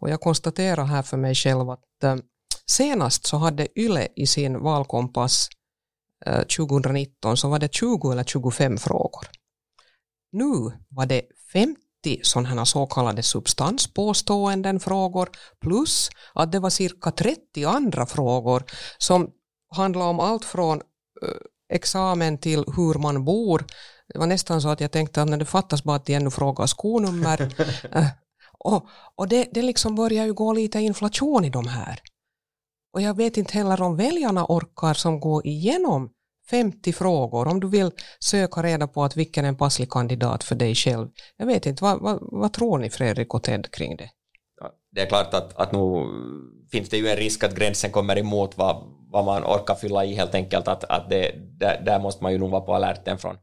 Och 0.00 0.10
jag 0.10 0.20
konstaterar 0.20 0.84
här 0.84 1.02
för 1.02 1.16
mig 1.16 1.34
själv 1.34 1.70
att 1.70 2.04
eh, 2.04 2.16
senast 2.66 3.26
så 3.26 3.36
hade 3.36 3.80
YLE 3.80 4.08
i 4.16 4.26
sin 4.26 4.62
valkompass 4.62 5.48
eh, 6.26 6.42
2019 6.42 7.36
så 7.36 7.48
var 7.48 7.58
det 7.58 7.74
20 7.74 8.12
eller 8.12 8.24
25 8.24 8.78
frågor. 8.78 9.26
Nu 10.32 10.72
var 10.88 11.06
det 11.06 11.22
50 11.52 11.76
sådana 12.22 12.66
så 12.66 12.86
kallade 12.86 13.22
substanspåståenden 13.22 14.80
frågor 14.80 15.28
plus 15.60 16.10
att 16.34 16.52
det 16.52 16.58
var 16.58 16.70
cirka 16.70 17.10
30 17.10 17.64
andra 17.64 18.06
frågor 18.06 18.62
som 18.98 19.30
handlade 19.74 20.10
om 20.10 20.20
allt 20.20 20.44
från 20.44 20.80
eh, 21.22 21.28
examen 21.72 22.38
till 22.38 22.64
hur 22.76 22.98
man 22.98 23.24
bor. 23.24 23.64
Det 24.12 24.18
var 24.18 24.26
nästan 24.26 24.60
så 24.62 24.68
att 24.68 24.80
jag 24.80 24.90
tänkte 24.90 25.22
att 25.22 25.28
när 25.28 25.36
det 25.36 25.44
fattas 25.44 25.84
bara 25.84 25.96
att 25.96 26.06
de 26.06 26.14
ännu 26.14 26.30
frågar 26.30 26.66
skonummer. 26.66 27.54
och 28.58 28.86
och 29.14 29.28
det, 29.28 29.48
det 29.52 29.62
liksom 29.62 29.94
börjar 29.94 30.24
ju 30.24 30.34
gå 30.34 30.52
lite 30.52 30.80
inflation 30.80 31.44
i 31.44 31.50
de 31.50 31.68
här. 31.68 32.00
Och 32.92 33.02
jag 33.02 33.16
vet 33.16 33.36
inte 33.36 33.54
heller 33.54 33.82
om 33.82 33.96
väljarna 33.96 34.46
orkar 34.48 34.94
som 34.94 35.20
går 35.20 35.46
igenom 35.46 36.10
50 36.50 36.92
frågor 36.92 37.48
om 37.48 37.60
du 37.60 37.68
vill 37.68 37.90
söka 38.20 38.62
reda 38.62 38.86
på 38.86 39.04
att 39.04 39.16
vilken 39.16 39.44
är 39.44 39.48
en 39.48 39.56
passlig 39.56 39.90
kandidat 39.90 40.44
för 40.44 40.54
dig 40.54 40.74
själv. 40.74 41.08
Jag 41.36 41.46
vet 41.46 41.66
inte, 41.66 41.84
vad, 41.84 42.00
vad, 42.00 42.18
vad 42.20 42.52
tror 42.52 42.78
ni 42.78 42.90
Fredrik 42.90 43.34
och 43.34 43.42
Ted 43.42 43.70
kring 43.70 43.96
det? 43.96 44.10
Ja, 44.60 44.70
det 44.90 45.00
är 45.00 45.06
klart 45.06 45.34
att, 45.34 45.56
att 45.56 45.72
nu 45.72 46.06
finns 46.72 46.88
det 46.88 46.96
ju 46.96 47.08
en 47.08 47.16
risk 47.16 47.44
att 47.44 47.54
gränsen 47.54 47.90
kommer 47.90 48.18
emot 48.18 48.58
vad, 48.58 48.84
vad 49.12 49.24
man 49.24 49.44
orkar 49.44 49.74
fylla 49.74 50.04
i 50.04 50.14
helt 50.14 50.34
enkelt, 50.34 50.68
att, 50.68 50.84
att 50.84 51.10
det, 51.10 51.32
där, 51.58 51.82
där 51.84 52.00
måste 52.00 52.22
man 52.22 52.32
ju 52.32 52.38
nog 52.38 52.50
vara 52.50 52.60
på 52.60 52.74
alerten 52.74 53.18
från, 53.18 53.36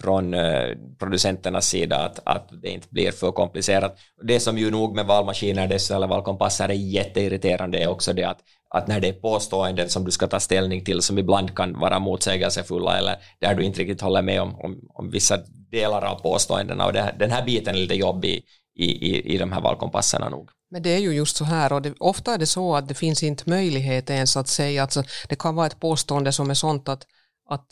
från 0.00 0.34
eh, 0.34 0.76
producenternas 0.98 1.68
sida 1.68 1.96
att, 1.96 2.20
att 2.24 2.48
det 2.62 2.68
inte 2.68 2.88
blir 2.90 3.10
för 3.12 3.32
komplicerat. 3.32 3.98
Det 4.22 4.40
som 4.40 4.58
ju 4.58 4.70
nog 4.70 4.94
med 4.94 5.06
valmaskiner 5.06 5.68
dess, 5.68 5.90
eller 5.90 6.06
valkompasser 6.06 6.68
är 6.68 6.72
jätteirriterande 6.72 7.78
är 7.78 7.88
också 7.88 8.12
det 8.12 8.24
att, 8.24 8.38
att 8.74 8.86
när 8.86 9.00
det 9.00 9.08
är 9.08 9.12
påståenden 9.12 9.88
som 9.88 10.04
du 10.04 10.10
ska 10.10 10.26
ta 10.26 10.40
ställning 10.40 10.84
till 10.84 11.02
som 11.02 11.18
ibland 11.18 11.56
kan 11.56 11.78
vara 11.78 11.98
motsägelsefulla 11.98 12.98
eller 12.98 13.16
där 13.40 13.54
du 13.54 13.62
inte 13.64 13.80
riktigt 13.80 14.00
håller 14.00 14.22
med 14.22 14.42
om, 14.42 14.60
om, 14.60 14.80
om 14.94 15.10
vissa 15.10 15.38
delar 15.70 16.02
av 16.02 16.20
påståendena 16.20 16.86
och 16.86 16.92
det, 16.92 17.14
den 17.18 17.30
här 17.30 17.44
biten 17.44 17.74
är 17.74 17.78
lite 17.78 17.94
jobbig 17.94 18.44
i, 18.76 18.84
i, 18.84 19.34
i 19.34 19.38
de 19.38 19.52
här 19.52 19.60
valkompasserna 19.60 20.28
nog. 20.28 20.50
Men 20.70 20.82
det 20.82 20.90
är 20.90 20.98
ju 20.98 21.12
just 21.12 21.36
så 21.36 21.44
här 21.44 21.72
och 21.72 21.82
det, 21.82 21.94
ofta 22.00 22.34
är 22.34 22.38
det 22.38 22.46
så 22.46 22.76
att 22.76 22.88
det 22.88 22.94
finns 22.94 23.22
inte 23.22 23.50
möjlighet 23.50 24.10
ens 24.10 24.36
att 24.36 24.48
säga 24.48 24.82
att 24.82 24.96
det 25.28 25.36
kan 25.38 25.54
vara 25.54 25.66
ett 25.66 25.80
påstående 25.80 26.32
som 26.32 26.50
är 26.50 26.54
sånt 26.54 26.88
att, 26.88 27.06
att 27.48 27.66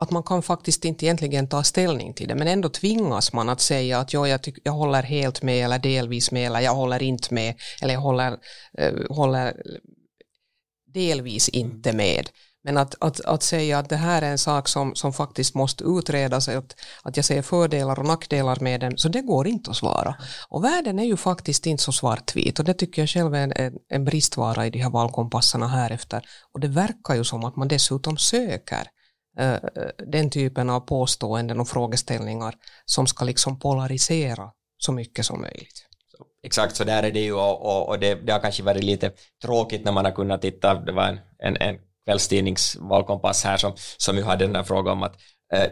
att 0.00 0.10
man 0.10 0.22
kan 0.22 0.42
faktiskt 0.42 0.84
inte 0.84 1.04
egentligen 1.04 1.48
ta 1.48 1.62
ställning 1.62 2.14
till 2.14 2.28
det 2.28 2.34
men 2.34 2.48
ändå 2.48 2.68
tvingas 2.68 3.32
man 3.32 3.48
att 3.48 3.60
säga 3.60 3.98
att 3.98 4.12
ja, 4.12 4.28
jag, 4.28 4.40
jag 4.64 4.72
håller 4.72 5.02
helt 5.02 5.42
med 5.42 5.64
eller 5.64 5.78
delvis 5.78 6.30
med 6.30 6.46
eller 6.46 6.60
jag 6.60 6.74
håller 6.74 7.02
inte 7.02 7.34
med 7.34 7.54
eller 7.82 7.94
jag 7.94 8.00
håller, 8.00 8.38
äh, 8.78 8.92
håller 9.10 9.54
delvis 10.94 11.48
inte 11.48 11.92
med. 11.92 12.30
Men 12.64 12.76
att, 12.76 12.94
att, 13.00 13.20
att 13.20 13.42
säga 13.42 13.78
att 13.78 13.88
det 13.88 13.96
här 13.96 14.22
är 14.22 14.30
en 14.30 14.38
sak 14.38 14.68
som, 14.68 14.94
som 14.94 15.12
faktiskt 15.12 15.54
måste 15.54 15.84
utredas, 15.84 16.48
att, 16.48 16.76
att 17.02 17.16
jag 17.16 17.24
ser 17.24 17.42
fördelar 17.42 17.98
och 17.98 18.06
nackdelar 18.06 18.58
med 18.60 18.80
den, 18.80 18.98
så 18.98 19.08
det 19.08 19.22
går 19.22 19.46
inte 19.46 19.70
att 19.70 19.76
svara. 19.76 20.14
Och 20.48 20.64
världen 20.64 20.98
är 20.98 21.04
ju 21.04 21.16
faktiskt 21.16 21.66
inte 21.66 21.82
så 21.82 21.92
svartvit 21.92 22.58
och 22.58 22.64
det 22.64 22.74
tycker 22.74 23.02
jag 23.02 23.08
själv 23.08 23.34
är 23.34 23.60
en, 23.60 23.72
en 23.88 24.04
bristvara 24.04 24.66
i 24.66 24.70
de 24.70 24.78
här 24.78 24.90
valkompassarna 24.90 25.68
här 25.68 25.90
efter. 25.90 26.26
Och 26.52 26.60
det 26.60 26.68
verkar 26.68 27.14
ju 27.14 27.24
som 27.24 27.44
att 27.44 27.56
man 27.56 27.68
dessutom 27.68 28.16
söker 28.16 28.88
Eh, 29.38 29.58
den 30.06 30.30
typen 30.30 30.70
av 30.70 30.80
påståenden 30.80 31.60
och 31.60 31.68
frågeställningar 31.68 32.54
som 32.84 33.06
ska 33.06 33.24
liksom 33.24 33.58
polarisera 33.58 34.50
så 34.78 34.92
mycket 34.92 35.26
som 35.26 35.40
möjligt. 35.40 35.86
Exakt 36.42 36.76
så 36.76 36.84
där 36.84 37.02
är 37.02 37.10
det 37.10 37.20
ju 37.20 37.32
och, 37.32 37.62
och, 37.62 37.88
och 37.88 37.98
det, 37.98 38.14
det, 38.14 38.32
har 38.32 38.40
kanske 38.40 38.62
varit 38.62 38.84
lite 38.84 39.12
tråkigt 39.42 39.84
när 39.84 39.92
man 39.92 40.04
har 40.04 40.12
kunnat 40.12 40.42
titta, 40.42 40.74
det 40.74 40.92
var 40.92 41.04
en, 41.04 41.18
en, 41.38 41.56
en 41.56 41.78
kvällstidningsvalkompass 42.04 43.44
här 43.44 43.56
som, 43.56 43.72
som 43.96 44.16
ju 44.16 44.22
hade 44.22 44.44
den 44.44 44.52
där 44.52 44.62
frågan 44.62 44.92
om 44.92 45.02
att 45.02 45.16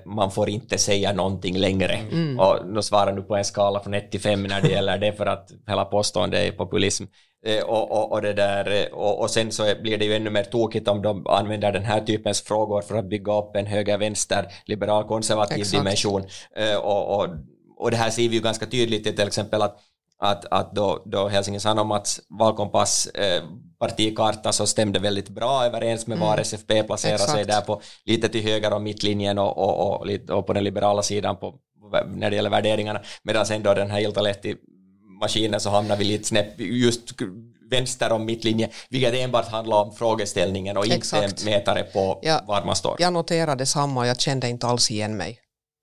man 0.05 0.31
får 0.31 0.49
inte 0.49 0.79
säga 0.79 1.13
någonting 1.13 1.57
längre. 1.57 1.95
Mm. 1.95 2.39
Och 2.41 2.57
nu 2.67 2.83
svarar 2.83 3.13
du 3.13 3.23
på 3.23 3.37
en 3.37 3.45
skala 3.45 3.81
från 3.81 3.95
1 3.95 4.11
till 4.11 4.21
5 4.21 4.43
när 4.43 4.63
det 4.63 4.69
gäller 4.69 4.99
det 4.99 5.13
för 5.13 5.27
att 5.27 5.51
hela 5.67 5.85
påståendet 5.85 6.41
är 6.41 6.57
populism. 6.57 7.05
Eh, 7.47 7.65
och, 7.65 7.91
och, 7.91 8.13
och, 8.13 8.23
det 8.23 8.33
där, 8.33 8.71
eh, 8.71 8.93
och, 8.93 9.21
och 9.21 9.31
sen 9.31 9.53
så 9.53 9.75
blir 9.83 9.99
det 9.99 10.05
ju 10.05 10.15
ännu 10.15 10.31
mer 10.31 10.45
tokigt 10.45 10.89
om 10.89 11.03
de 11.03 11.27
använder 11.27 11.73
den 11.73 11.85
här 11.85 12.01
typens 12.01 12.43
frågor 12.43 12.83
för 12.83 12.99
att 12.99 13.09
bygga 13.09 13.39
upp 13.39 13.57
en 13.57 13.67
höger-vänster 13.67 14.47
liberal 14.67 15.05
konservativ 15.05 15.59
Exakt. 15.59 15.79
dimension. 15.79 16.23
Eh, 16.57 16.77
och, 16.77 17.17
och, 17.17 17.29
och 17.77 17.91
det 17.91 17.97
här 17.97 18.11
ser 18.11 18.29
vi 18.29 18.35
ju 18.35 18.41
ganska 18.41 18.67
tydligt 18.67 19.05
till 19.05 19.27
exempel 19.27 19.63
att 19.63 19.79
att, 20.21 20.45
att 20.51 20.75
då, 20.75 21.03
då 21.05 21.29
Helsingin 21.29 21.61
Sanomats 21.61 22.21
valkompass 22.39 23.07
eh, 23.07 23.43
partikarta 23.79 24.53
så 24.53 24.67
stämde 24.67 24.99
väldigt 24.99 25.29
bra 25.29 25.65
överens 25.65 26.07
med 26.07 26.19
var 26.19 26.33
mm. 26.33 26.41
SFP 26.41 26.83
placerar 26.83 27.15
Exakt. 27.15 27.33
sig 27.33 27.45
där 27.45 27.61
på 27.61 27.81
lite 28.05 28.29
till 28.29 28.43
höger 28.43 28.73
om 28.73 28.83
mittlinjen 28.83 29.39
och, 29.39 29.59
och, 29.59 30.03
och, 30.03 30.07
och, 30.31 30.47
på 30.47 30.53
den 30.53 30.65
liberala 30.65 31.03
sidan 31.03 31.37
på, 31.37 31.55
när 32.07 32.31
det 32.31 32.37
gäller 32.37 32.51
värderingarna 32.51 33.01
medan 33.23 33.47
sen 33.47 33.63
då 33.63 33.75
den 33.75 33.91
här 33.91 34.01
Iltalehti 34.01 34.55
maskinen 35.21 35.61
så 35.61 35.71
hamnar 35.71 35.97
vi 35.97 36.05
lite 36.05 36.25
snett 36.25 36.55
just 36.59 37.13
vänster 37.71 38.13
om 38.13 38.25
mittlinje, 38.25 38.69
vilket 38.91 39.15
enbart 39.15 39.49
handlar 39.49 39.77
om 39.77 39.95
frågeställningen 39.95 40.77
och 40.77 40.87
Exakt. 40.87 41.31
inte 41.31 41.45
mätare 41.45 41.83
på 41.83 42.19
ja, 42.23 42.41
var 42.47 42.65
man 42.65 42.77
står. 42.77 42.97
Jag 42.99 43.13
noterade 43.13 43.67
samma 43.67 44.01
och 44.01 44.07
jag 44.07 44.21
kände 44.21 44.49
inte 44.49 44.67
alls 44.67 44.91
igen 44.91 45.17
mig. 45.17 45.39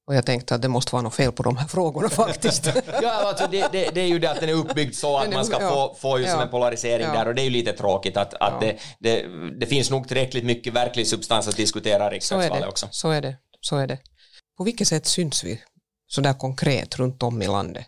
Och 0.07 0.15
jag 0.15 0.25
tänkte 0.25 0.55
att 0.55 0.61
det 0.61 0.67
måste 0.67 0.91
vara 0.91 1.01
något 1.01 1.15
fel 1.15 1.31
på 1.31 1.43
de 1.43 1.57
här 1.57 1.67
frågorna 1.67 2.09
faktiskt. 2.25 2.69
ja, 3.01 3.11
alltså 3.11 3.47
det, 3.51 3.71
det, 3.71 3.89
det, 3.93 4.01
är 4.01 4.07
ju 4.07 4.19
det 4.19 4.31
att 4.31 4.39
den 4.39 4.49
är 4.49 4.53
uppbyggd 4.53 4.95
så 4.95 5.17
att 5.17 5.33
man 5.33 5.45
ska 5.45 5.61
ja, 5.61 5.69
få, 5.69 5.95
få 5.95 6.19
ju 6.19 6.25
ja, 6.25 6.31
som 6.31 6.41
en 6.41 6.49
polarisering 6.49 7.05
ja. 7.05 7.13
där 7.13 7.27
och 7.27 7.35
det 7.35 7.41
är 7.41 7.43
ju 7.43 7.49
lite 7.49 7.73
tråkigt 7.73 8.17
att, 8.17 8.33
att 8.33 8.61
det, 8.61 8.77
det, 8.99 9.25
det, 9.59 9.65
finns 9.65 9.91
nog 9.91 10.07
tillräckligt 10.07 10.45
mycket 10.45 10.73
verklig 10.73 11.07
substans 11.07 11.47
att 11.47 11.57
diskutera 11.57 12.09
riksdagsvalet 12.09 12.67
också. 12.67 12.87
Så 12.91 13.09
är 13.09 13.21
det. 13.21 13.37
Så 13.61 13.77
är 13.77 13.87
det. 13.87 13.99
På 14.57 14.63
vilket 14.63 14.87
sätt 14.87 15.05
syns 15.05 15.43
vi 15.43 15.61
sådär 16.07 16.33
konkret 16.33 16.95
runt 16.99 17.23
om 17.23 17.41
i 17.41 17.47
landet? 17.47 17.85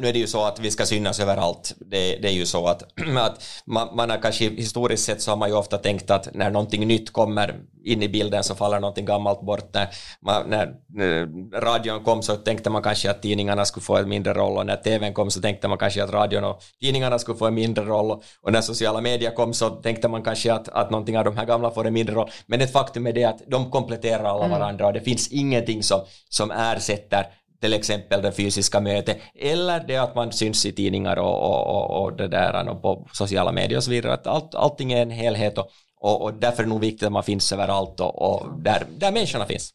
Nu 0.00 0.08
är 0.08 0.12
det 0.12 0.18
ju 0.18 0.26
så 0.26 0.44
att 0.44 0.60
vi 0.60 0.70
ska 0.70 0.86
synas 0.86 1.20
överallt. 1.20 1.74
Det, 1.78 2.16
det 2.16 2.28
är 2.28 2.32
ju 2.32 2.46
så 2.46 2.66
att, 2.66 2.82
att 3.18 3.44
man, 3.66 3.96
man, 3.96 4.10
har 4.10 4.18
kanske 4.18 4.50
historiskt 4.50 5.04
sett 5.04 5.22
så 5.22 5.30
har 5.30 5.36
man 5.36 5.48
ju 5.48 5.54
ofta 5.54 5.78
tänkt 5.78 6.10
att 6.10 6.34
när 6.34 6.50
någonting 6.50 6.86
nytt 6.86 7.12
kommer 7.12 7.54
in 7.84 8.02
i 8.02 8.08
bilden 8.08 8.44
så 8.44 8.54
faller 8.54 8.80
någonting 8.80 9.04
gammalt 9.04 9.40
bort. 9.40 9.74
När, 9.74 9.88
man, 10.20 10.50
när, 10.50 10.74
när 10.88 11.26
radion 11.60 12.04
kom 12.04 12.22
så 12.22 12.36
tänkte 12.36 12.70
man 12.70 12.82
kanske 12.82 13.10
att 13.10 13.22
tidningarna 13.22 13.64
skulle 13.64 13.84
få 13.84 13.96
en 13.96 14.08
mindre 14.08 14.34
roll 14.34 14.58
och 14.58 14.66
när 14.66 14.76
tvn 14.76 15.14
kom 15.14 15.30
så 15.30 15.40
tänkte 15.40 15.68
man 15.68 15.78
kanske 15.78 16.04
att 16.04 16.10
radion 16.10 16.44
och 16.44 16.62
tidningarna 16.80 17.18
skulle 17.18 17.38
få 17.38 17.46
en 17.46 17.54
mindre 17.54 17.84
roll 17.84 18.22
och 18.42 18.52
när 18.52 18.60
sociala 18.60 19.00
medier 19.00 19.30
kom 19.30 19.54
så 19.54 19.70
tänkte 19.70 20.08
man 20.08 20.22
kanske 20.22 20.52
att, 20.52 20.68
att 20.68 20.90
någonting 20.90 21.18
av 21.18 21.24
de 21.24 21.36
här 21.36 21.46
gamla 21.46 21.70
får 21.70 21.86
en 21.86 21.92
mindre 21.92 22.14
roll. 22.14 22.30
Men 22.46 22.60
ett 22.60 22.72
faktum 22.72 23.06
är 23.06 23.12
det 23.12 23.24
att 23.24 23.42
de 23.46 23.70
kompletterar 23.70 24.24
alla 24.24 24.44
mm. 24.44 24.58
varandra 24.60 24.86
och 24.86 24.92
det 24.92 25.00
finns 25.00 25.28
ingenting 25.28 25.82
som, 25.82 26.00
som 26.28 26.50
ersätter 26.50 27.26
till 27.60 27.72
exempel 27.72 28.22
det 28.22 28.32
fysiska 28.32 28.80
mötet, 28.80 29.18
eller 29.34 29.84
det 29.86 29.96
att 29.96 30.14
man 30.14 30.32
syns 30.32 30.66
i 30.66 30.72
tidningar 30.72 31.16
och, 31.16 31.42
och, 31.42 31.66
och, 31.66 32.02
och 32.02 32.16
det 32.16 32.28
där 32.28 32.68
och 32.68 32.82
på 32.82 33.08
sociala 33.12 33.52
medier 33.52 33.76
och 33.76 33.84
så 33.84 33.90
vidare. 33.90 34.12
Att 34.12 34.26
allt, 34.26 34.54
allting 34.54 34.92
är 34.92 35.02
en 35.02 35.10
helhet 35.10 35.58
och, 35.58 35.68
och, 36.00 36.22
och 36.22 36.34
därför 36.34 36.62
är 36.62 36.66
det 36.66 36.70
nog 36.72 36.80
viktigt 36.80 37.06
att 37.06 37.12
man 37.12 37.22
finns 37.22 37.52
överallt 37.52 38.00
och, 38.00 38.22
och 38.22 38.60
där, 38.60 38.82
där 38.98 39.12
människorna 39.12 39.46
finns. 39.46 39.72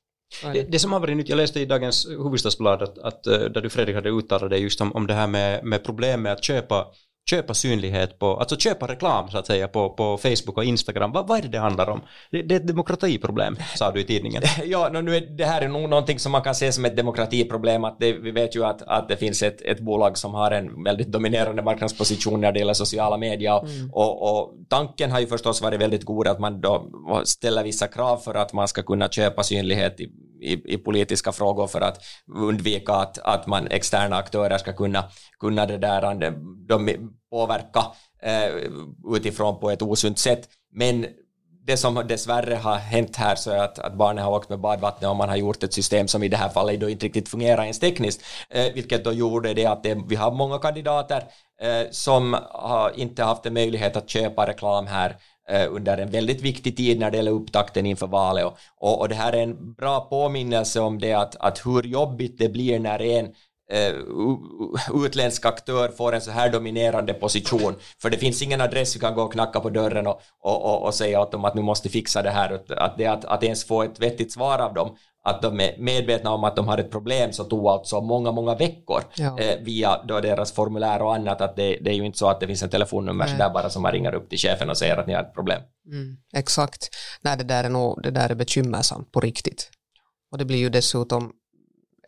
Det, 0.54 0.72
det, 0.72 0.80
som 0.80 0.94
har 0.94 1.00
varit 1.00 1.18
nytt, 1.18 1.30
jag 1.30 1.38
läste 1.38 1.60
i 1.60 1.66
dagens 1.66 2.08
huvudstadsblad 2.10 2.82
att, 2.82 2.98
att 2.98 3.28
eh, 3.28 3.40
där 3.40 3.62
du 3.62 3.70
Fredrik 3.70 3.96
hade 3.96 4.10
uttalat 4.10 4.50
dig 4.50 4.62
just 4.62 4.82
om, 4.82 4.96
om 4.96 5.08
det 5.08 5.14
här 5.14 5.28
med, 5.28 5.64
med 5.64 5.84
problem 5.84 6.22
med 6.22 6.32
att 6.32 6.44
köpa 6.44 6.88
köpa 7.30 7.54
synlighet 7.54 8.20
på, 8.20 8.38
alltså 8.38 8.58
köpa 8.58 8.88
reklam 8.88 9.30
så 9.30 9.38
att 9.38 9.48
säga 9.48 9.68
på, 9.68 9.90
på 9.90 10.18
Facebook 10.18 10.58
och 10.58 10.64
Instagram. 10.64 11.12
Va, 11.12 11.26
vad 11.28 11.38
är 11.38 11.42
det 11.42 11.48
det 11.48 11.60
handlar 11.60 11.90
om? 11.90 12.02
Det, 12.32 12.42
det 12.42 12.56
är 12.56 12.60
ett 12.60 12.68
demokratiproblem, 12.68 13.56
sa 13.76 13.92
du 13.92 14.00
i 14.00 14.04
tidningen. 14.04 14.44
ja, 14.66 14.90
nu 14.90 15.16
är, 15.16 15.22
det 15.22 15.46
här 15.46 15.62
är 15.62 15.68
nog 15.68 15.90
någonting 15.90 16.20
som 16.20 16.32
man 16.32 16.42
kan 16.42 16.56
se 16.56 16.72
som 16.72 16.86
ett 16.86 16.96
demokratiproblem. 16.96 17.84
Att 17.84 18.00
det, 18.00 18.14
vi 18.14 18.32
vet 18.32 18.56
ju 18.56 18.66
att, 18.66 18.82
att 18.82 19.10
det 19.10 19.18
finns 19.18 19.44
ett, 19.44 19.62
ett 19.62 19.80
bolag 19.80 20.18
som 20.18 20.34
har 20.34 20.52
en 20.52 20.84
väldigt 20.84 21.08
dominerande 21.08 21.62
marknadsposition 21.62 22.42
när 22.42 22.52
det 22.52 22.60
gäller 22.60 22.74
sociala 22.74 23.18
medier. 23.18 23.60
Mm. 23.60 23.92
Och, 23.94 24.40
och, 24.40 24.54
tanken 24.70 25.12
har 25.12 25.20
ju 25.20 25.28
förstås 25.28 25.62
varit 25.62 25.82
väldigt 25.82 26.04
god 26.04 26.28
att 26.28 26.40
man 26.40 26.62
då 26.62 26.88
ställer 27.24 27.64
vissa 27.64 27.88
krav 27.88 28.18
för 28.18 28.34
att 28.34 28.54
man 28.54 28.68
ska 28.68 28.84
kunna 28.84 29.10
köpa 29.10 29.44
synlighet 29.44 30.00
i, 30.00 30.04
i, 30.42 30.74
i 30.74 30.78
politiska 30.78 31.32
frågor 31.32 31.68
för 31.68 31.82
att 31.82 31.98
undvika 32.36 32.94
att, 32.94 33.18
att 33.18 33.48
man 33.48 33.68
externa 33.68 34.16
aktörer 34.16 34.58
ska 34.58 34.74
kunna, 34.74 35.04
kunna 35.40 35.66
det 35.66 35.78
där, 35.78 36.16
de, 36.68 37.11
påverka 37.32 37.86
eh, 38.22 38.52
utifrån 39.16 39.60
på 39.60 39.72
ett 39.72 39.82
osunt 39.82 40.20
sätt. 40.20 40.50
Men 40.74 41.06
det 41.64 41.78
som 41.78 42.04
dessvärre 42.08 42.56
har 42.56 42.76
hänt 42.76 43.16
här 43.16 43.36
så 43.36 43.52
är 43.52 43.58
att, 43.58 43.80
att 43.80 43.94
barnen 43.94 44.24
har 44.24 44.32
åkt 44.32 44.50
med 44.50 44.60
badvattnet 44.60 45.10
och 45.10 45.16
man 45.16 45.30
har 45.30 45.36
gjort 45.36 45.64
ett 45.64 45.74
system 45.74 46.08
som 46.08 46.24
i 46.24 46.28
det 46.28 46.38
här 46.38 46.50
fallet 46.50 46.80
då 46.80 46.90
inte 46.90 47.06
riktigt 47.06 47.30
fungerar 47.30 47.62
ens 47.62 47.80
tekniskt, 47.80 48.22
eh, 48.50 48.74
vilket 48.74 49.04
då 49.04 49.14
gjorde 49.14 49.54
det 49.54 49.66
att 49.66 49.84
det, 49.84 49.98
vi 50.08 50.16
har 50.16 50.32
många 50.32 50.58
kandidater 50.58 51.24
eh, 51.62 51.88
som 51.92 52.38
har 52.50 53.00
inte 53.00 53.24
haft 53.24 53.46
en 53.46 53.54
möjlighet 53.54 53.96
att 53.96 54.10
köpa 54.10 54.48
reklam 54.48 54.88
här 54.88 55.16
eh, 55.50 55.68
under 55.70 55.98
en 55.98 56.12
väldigt 56.12 56.42
viktig 56.42 56.78
tid 56.78 57.00
när 57.00 57.12
det 57.12 57.18
gäller 57.18 57.32
upptakten 57.32 57.86
inför 57.86 58.08
valet 58.08 58.46
och, 58.46 58.58
och, 58.78 59.00
och 59.00 59.10
det 59.10 59.16
här 59.16 59.34
är 59.34 59.44
en 59.44 59.74
bra 59.74 60.00
påminnelse 60.00 60.80
om 60.80 61.00
det 61.00 61.14
att, 61.14 61.36
att 61.36 61.66
hur 61.66 61.84
jobbigt 61.84 62.38
det 62.38 62.50
blir 62.50 62.80
när 62.80 63.02
en 63.02 63.34
utländsk 65.06 65.46
aktör 65.46 65.90
får 65.90 66.14
en 66.14 66.22
så 66.22 66.32
här 66.32 66.50
dominerande 66.50 67.14
position, 67.14 67.76
för 68.02 68.10
det 68.10 68.18
finns 68.18 68.42
ingen 68.42 68.62
adress 68.62 68.96
vi 68.96 69.00
kan 69.00 69.16
gå 69.16 69.22
och 69.22 69.34
knacka 69.34 69.60
på 69.60 69.70
dörren 69.70 70.08
och, 70.08 70.22
och, 70.40 70.66
och, 70.66 70.86
och 70.86 70.94
säga 70.94 71.22
åt 71.22 71.32
dem 71.32 71.46
att 71.46 71.56
nu 71.56 71.62
måste 71.62 71.90
fixa 71.90 72.22
det 72.22 72.30
här, 72.30 72.62
att, 72.78 72.98
det, 72.98 73.08
att, 73.08 73.26
att 73.26 73.44
ens 73.44 73.64
få 73.64 73.84
ett 73.84 74.00
vettigt 74.00 74.34
svar 74.34 74.60
av 74.60 74.74
dem, 74.74 74.96
att 75.24 75.42
de 75.42 75.60
är 75.60 75.76
medvetna 75.78 76.32
om 76.32 76.44
att 76.44 76.56
de 76.56 76.68
har 76.68 76.78
ett 76.78 76.92
problem 76.92 77.34
så 77.34 77.44
tog 77.44 77.68
alltså 77.68 78.02
många, 78.02 78.32
många 78.32 78.56
veckor 78.56 79.02
ja. 79.16 79.40
eh, 79.40 79.60
via 79.62 80.04
då 80.04 80.20
deras 80.20 80.52
formulär 80.52 81.02
och 81.02 81.16
annat, 81.16 81.42
att 81.42 81.56
det, 81.56 81.78
det, 81.82 81.92
är 81.92 81.96
ju 81.96 82.06
inte 82.06 82.18
så 82.18 82.30
att 82.30 82.40
det 82.40 82.48
finns 82.48 82.64
en 82.64 82.70
telefonnummer 82.70 83.28
så 83.28 83.38
där 83.38 83.50
bara 83.50 83.70
som 83.70 83.82
man 83.82 83.92
ringer 83.92 84.16
upp 84.16 84.30
till 84.30 84.40
chefen 84.40 84.70
och 84.70 84.78
säger 84.78 84.98
att 84.98 85.08
ni 85.08 85.14
har 85.14 85.22
ett 85.22 85.34
problem. 85.34 85.62
Mm, 85.92 86.18
exakt. 86.34 86.90
Nej, 87.22 87.38
det 87.38 87.44
där 87.44 87.64
är 87.64 87.70
nog, 87.70 88.04
det 88.04 88.12
där 88.12 88.30
är 88.30 88.36
bekymmersamt 88.36 89.12
på 89.12 89.20
riktigt. 89.20 89.70
Och 90.32 90.38
det 90.38 90.46
blir 90.46 90.58
ju 90.58 90.70
dessutom 90.70 91.32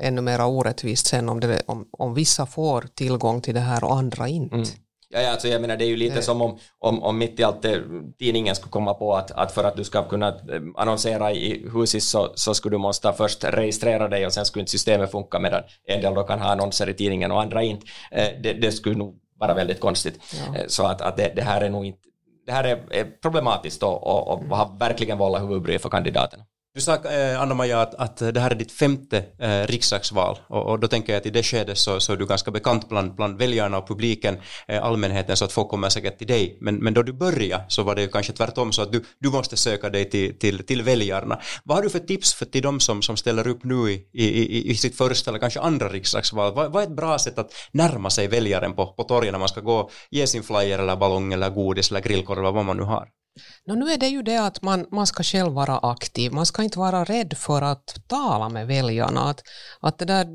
ännu 0.03 0.21
mer 0.21 0.45
orättvist 0.45 1.07
sen 1.07 1.29
om, 1.29 1.39
det, 1.39 1.61
om, 1.65 1.87
om 1.91 2.13
vissa 2.13 2.45
får 2.45 2.85
tillgång 2.95 3.41
till 3.41 3.53
det 3.53 3.59
här 3.59 3.83
och 3.83 3.95
andra 3.95 4.27
inte. 4.27 4.55
Mm. 4.55 4.67
Ja, 5.09 5.21
ja, 5.21 5.31
alltså 5.31 5.47
jag 5.47 5.61
menar 5.61 5.77
det 5.77 5.85
är 5.85 5.87
ju 5.87 5.95
lite 5.95 6.15
det. 6.15 6.21
som 6.21 6.41
om, 6.41 6.57
om, 6.79 7.03
om 7.03 7.17
mitt 7.17 7.39
i 7.39 7.43
allt 7.43 7.61
det, 7.61 7.81
tidningen 8.19 8.55
skulle 8.55 8.71
komma 8.71 8.93
på 8.93 9.15
att, 9.15 9.31
att 9.31 9.51
för 9.51 9.63
att 9.63 9.75
du 9.75 9.83
ska 9.83 10.09
kunna 10.09 10.27
eh, 10.27 10.61
annonsera 10.75 11.31
i 11.31 11.69
husis 11.73 12.09
så, 12.09 12.31
så 12.35 12.53
skulle 12.53 12.73
du 12.73 12.79
måste 12.79 13.13
först 13.13 13.43
registrera 13.43 14.07
dig 14.07 14.25
och 14.25 14.33
sen 14.33 14.45
skulle 14.45 14.61
inte 14.61 14.71
systemet 14.71 15.11
funka 15.11 15.39
medan 15.39 15.63
en 15.87 16.01
del 16.01 16.13
då 16.13 16.23
kan 16.23 16.39
ha 16.39 16.51
annonser 16.51 16.89
i 16.89 16.93
tidningen 16.93 17.31
och 17.31 17.41
andra 17.41 17.63
inte. 17.63 17.85
Eh, 18.11 18.27
det, 18.43 18.53
det 18.53 18.71
skulle 18.71 18.95
nog 18.95 19.15
vara 19.39 19.53
väldigt 19.53 19.79
konstigt. 19.79 20.19
Ja. 20.33 20.59
Eh, 20.59 20.65
så 20.67 20.87
att, 20.87 21.01
att 21.01 21.17
det, 21.17 21.33
det, 21.35 21.41
här 21.41 21.61
är 21.61 21.69
nog 21.69 21.85
inte 21.85 21.99
det 22.45 22.51
här 22.51 22.63
är 22.63 23.21
problematiskt 23.21 23.83
och, 23.83 24.07
och, 24.07 24.27
och 24.27 24.57
har 24.57 24.79
verkligen 24.79 25.17
vållat 25.17 25.41
huvudbry 25.41 25.79
för 25.79 25.89
kandidaterna. 25.89 26.43
Du 26.75 26.81
sa, 26.81 26.95
eh, 26.95 27.41
Anna-Maja, 27.41 27.81
att, 27.81 27.95
att 27.95 28.17
det 28.17 28.39
här 28.39 28.51
är 28.51 28.55
ditt 28.55 28.71
femte 28.71 29.25
eh, 29.39 29.67
riksdagsval 29.67 30.39
och, 30.47 30.65
och, 30.65 30.79
då 30.79 30.87
tänker 30.87 31.13
jag 31.13 31.19
att 31.19 31.25
i 31.25 31.29
det 31.29 31.43
skedet 31.43 31.77
så, 31.77 31.99
så 31.99 32.13
är 32.13 32.17
du 32.17 32.25
ganska 32.25 32.51
bekant 32.51 32.89
bland, 32.89 33.15
bland 33.15 33.37
väljarna 33.37 33.77
och 33.77 33.87
publiken, 33.87 34.37
eh, 34.67 34.83
allmänheten, 34.83 35.37
så 35.37 35.45
att 35.45 35.51
folk 35.51 35.69
kommer 35.69 35.89
säkert 35.89 36.17
till 36.17 36.27
dig. 36.27 36.57
Men, 36.61 36.75
men 36.75 36.93
då 36.93 37.03
du 37.03 37.13
började 37.13 37.65
så 37.67 37.83
var 37.83 37.95
det 37.95 38.01
ju 38.01 38.07
kanske 38.07 38.33
tvärtom 38.33 38.71
så 38.71 38.81
att 38.81 38.91
du, 38.91 39.03
du 39.19 39.29
måste 39.29 39.57
söka 39.57 39.89
dig 39.89 40.09
till, 40.09 40.39
till, 40.39 40.65
till 40.65 40.81
väljarna. 40.81 41.39
Vad 41.63 41.77
har 41.77 41.83
du 41.83 41.89
för 41.89 41.99
tips 41.99 42.33
för, 42.33 42.45
till 42.45 42.61
de 42.61 42.79
som, 42.79 43.01
som 43.01 43.17
ställer 43.17 43.47
upp 43.47 43.63
nu 43.63 43.91
i, 43.91 44.05
i, 44.13 44.71
i 44.71 44.75
sitt 44.75 44.97
första 44.97 45.31
eller 45.31 45.39
kanske 45.39 45.59
andra 45.59 45.89
riksdagsval? 45.89 46.53
Vad, 46.53 46.71
vad 46.71 46.83
är 46.83 46.87
ett 46.87 46.95
bra 46.95 47.19
sätt 47.19 47.37
att 47.37 47.51
närma 47.71 48.09
sig 48.09 48.27
väljaren 48.27 48.73
på, 48.73 48.87
på 48.87 49.03
torget 49.03 49.31
när 49.31 49.39
man 49.39 49.49
ska 49.49 49.61
gå 49.61 49.89
ge 50.09 50.27
sin 50.27 50.43
flyer 50.43 50.79
eller 50.79 50.95
ballong 50.95 51.33
eller 51.33 51.49
godis 51.49 51.91
eller 51.91 52.01
grillkorv 52.01 52.39
eller 52.39 52.51
vad 52.51 52.65
man 52.65 52.77
nu 52.77 52.83
har? 52.83 53.07
No, 53.65 53.73
nu 53.73 53.91
är 53.91 53.97
det 53.97 54.07
ju 54.07 54.21
det 54.21 54.37
att 54.37 54.61
man, 54.61 54.85
man 54.91 55.07
ska 55.07 55.23
själv 55.23 55.53
vara 55.53 55.77
aktiv, 55.77 56.31
man 56.31 56.45
ska 56.45 56.63
inte 56.63 56.79
vara 56.79 57.03
rädd 57.03 57.37
för 57.37 57.61
att 57.61 57.95
tala 58.07 58.49
med 58.49 58.67
väljarna. 58.67 59.29
Att, 59.29 59.43
att 59.79 59.97
det 59.97 60.05
där, 60.05 60.27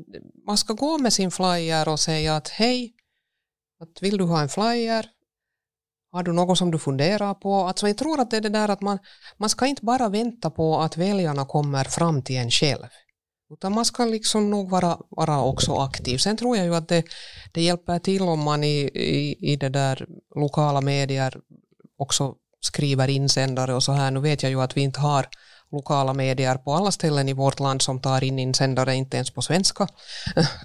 man 0.47 0.57
ska 0.57 0.73
gå 0.73 0.97
med 0.97 1.13
sin 1.13 1.31
flyer 1.31 1.89
och 1.89 1.99
säga 1.99 2.35
att 2.35 2.47
hej, 2.47 2.93
att 3.81 4.01
vill 4.01 4.17
du 4.17 4.23
ha 4.23 4.41
en 4.41 4.49
flyer? 4.49 5.05
Har 6.11 6.23
du 6.23 6.33
något 6.33 6.57
som 6.57 6.71
du 6.71 6.79
funderar 6.79 7.33
på? 7.33 7.55
Alltså 7.55 7.87
jag 7.87 7.97
tror 7.97 8.19
att 8.19 8.31
det 8.31 8.37
är 8.37 8.41
det 8.41 8.49
där 8.49 8.69
att 8.69 8.81
man, 8.81 8.99
man 9.37 9.49
ska 9.49 9.65
inte 9.65 9.85
bara 9.85 10.09
vänta 10.09 10.49
på 10.49 10.79
att 10.79 10.97
väljarna 10.97 11.45
kommer 11.45 11.83
fram 11.83 12.21
till 12.21 12.35
en 12.35 12.51
själv. 12.51 12.87
Utan 13.53 13.73
man 13.73 13.85
ska 13.85 14.05
liksom 14.05 14.49
nog 14.49 14.69
vara, 14.69 14.97
vara 15.09 15.43
också 15.43 15.75
aktiv. 15.75 16.17
Sen 16.17 16.37
tror 16.37 16.57
jag 16.57 16.65
ju 16.65 16.75
att 16.75 16.87
det, 16.87 17.03
det 17.53 17.61
hjälper 17.61 17.99
till 17.99 18.21
om 18.21 18.43
man 18.43 18.63
i, 18.63 18.79
i, 18.93 19.51
i 19.51 19.55
det 19.55 19.69
där 19.69 20.07
lokala 20.35 20.81
medier 20.81 21.37
också 21.97 22.35
skriver 22.61 23.07
insändare 23.07 23.73
och 23.73 23.83
så 23.83 23.91
här. 23.91 24.11
Nu 24.11 24.19
vet 24.19 24.43
jag 24.43 24.49
ju 24.49 24.61
att 24.61 24.77
vi 24.77 24.81
inte 24.81 24.99
har 24.99 25.25
lokala 25.71 26.13
medier 26.13 26.55
på 26.55 26.73
alla 26.73 26.91
ställen 26.91 27.29
i 27.29 27.33
vårt 27.33 27.59
land 27.59 27.81
som 27.81 28.01
tar 28.01 28.23
in 28.23 28.39
insändare, 28.39 28.95
inte 28.95 29.17
ens 29.17 29.31
på 29.31 29.41
svenska. 29.41 29.87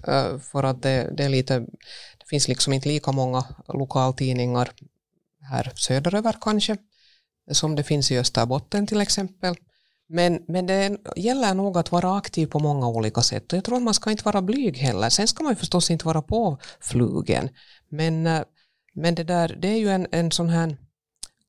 Eh, 0.06 0.38
för 0.38 0.62
att 0.62 0.82
det, 0.82 1.10
det, 1.16 1.24
är 1.24 1.28
lite, 1.28 1.58
det 2.18 2.26
finns 2.28 2.48
liksom 2.48 2.72
inte 2.72 2.88
lika 2.88 3.12
många 3.12 3.44
lokaltidningar 3.68 4.70
här 5.50 5.72
söderöver 5.74 6.36
kanske, 6.40 6.76
som 7.52 7.76
det 7.76 7.82
finns 7.82 8.10
i 8.10 8.18
Österbotten 8.18 8.86
till 8.86 9.00
exempel. 9.00 9.54
Men, 10.08 10.44
men 10.48 10.66
det 10.66 10.96
gäller 11.16 11.54
nog 11.54 11.78
att 11.78 11.92
vara 11.92 12.16
aktiv 12.16 12.46
på 12.46 12.58
många 12.58 12.88
olika 12.88 13.20
sätt 13.20 13.52
och 13.52 13.56
jag 13.56 13.64
tror 13.64 13.76
att 13.76 13.82
man 13.82 13.94
ska 13.94 14.10
inte 14.10 14.24
vara 14.24 14.42
blyg 14.42 14.76
heller. 14.76 15.10
Sen 15.10 15.28
ska 15.28 15.44
man 15.44 15.52
ju 15.52 15.56
förstås 15.56 15.90
inte 15.90 16.06
vara 16.06 16.22
påflugen. 16.22 17.48
Men, 17.88 18.26
eh, 18.26 18.42
men 18.94 19.14
det 19.14 19.24
där, 19.24 19.56
det 19.58 19.68
är 19.68 19.78
ju 19.78 19.88
en, 19.88 20.06
en 20.12 20.30
sån 20.30 20.48
här 20.48 20.76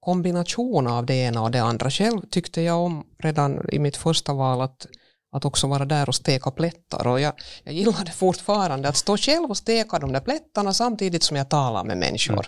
kombination 0.06 0.88
av 0.88 1.06
det 1.06 1.14
ena 1.14 1.42
och 1.42 1.52
det 1.52 1.64
andra. 1.64 1.90
Själv 1.90 2.22
tyckte 2.32 2.62
jag 2.62 2.80
om 2.80 3.04
redan 3.20 3.70
i 3.70 3.80
mitt 3.80 3.98
första 3.98 4.34
val 4.34 4.62
att, 4.62 4.88
att 5.32 5.46
också 5.46 5.68
vara 5.68 5.86
där 5.86 6.10
och 6.10 6.16
steka 6.16 6.52
plättar 6.52 7.08
och 7.08 7.20
jag, 7.20 7.34
jag 7.64 7.74
gillade 7.74 8.12
fortfarande 8.12 8.90
att 8.90 8.98
stå 8.98 9.18
själv 9.18 9.50
och 9.50 9.58
steka 9.58 10.00
de 10.00 10.12
där 10.12 10.20
plättarna 10.20 10.74
samtidigt 10.74 11.24
som 11.24 11.38
jag 11.38 11.50
talar 11.50 11.84
med 11.84 11.98
människor. 11.98 12.34
Mm. 12.34 12.44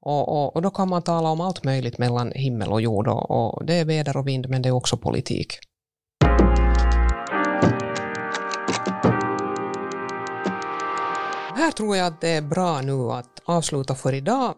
Och, 0.00 0.28
och, 0.28 0.56
och, 0.56 0.62
då 0.62 0.70
kan 0.70 0.88
man 0.88 1.02
tala 1.02 1.28
om 1.28 1.40
allt 1.40 1.64
möjligt 1.64 1.98
mellan 1.98 2.32
himmel 2.32 2.72
och 2.72 2.80
jord 2.80 3.08
och, 3.08 3.30
och 3.30 3.66
det 3.66 3.74
är 3.74 3.84
väder 3.84 4.16
och 4.16 4.26
vind 4.26 4.48
men 4.48 4.62
det 4.62 4.68
är 4.68 4.74
också 4.74 4.96
politik. 4.96 5.58
Här 11.56 11.70
tror 11.70 11.96
jag 11.96 12.06
att 12.06 12.20
det 12.20 12.28
är 12.28 12.42
bra 12.42 12.80
nu 12.80 13.10
att 13.12 13.42
avsluta 13.44 13.94
för 13.94 14.12
idag 14.12 14.54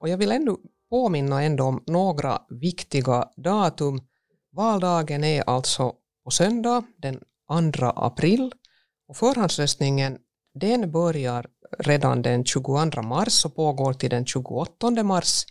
och 0.00 0.08
jag 0.08 0.18
vill 0.18 0.32
ännu 0.32 0.56
påminna 0.96 1.42
ändå 1.42 1.64
om 1.64 1.82
några 1.86 2.42
viktiga 2.48 3.28
datum. 3.36 4.00
Valdagen 4.52 5.24
är 5.24 5.42
alltså 5.46 5.92
på 6.24 6.30
söndag 6.30 6.82
den 6.96 7.20
2 7.72 7.86
april 7.86 8.52
och 9.08 9.16
förhandsröstningen 9.16 10.18
den 10.54 10.92
börjar 10.92 11.46
redan 11.78 12.22
den 12.22 12.44
22 12.44 13.02
mars 13.02 13.44
och 13.44 13.56
pågår 13.56 13.92
till 13.92 14.10
den 14.10 14.26
28 14.26 15.02
mars. 15.02 15.44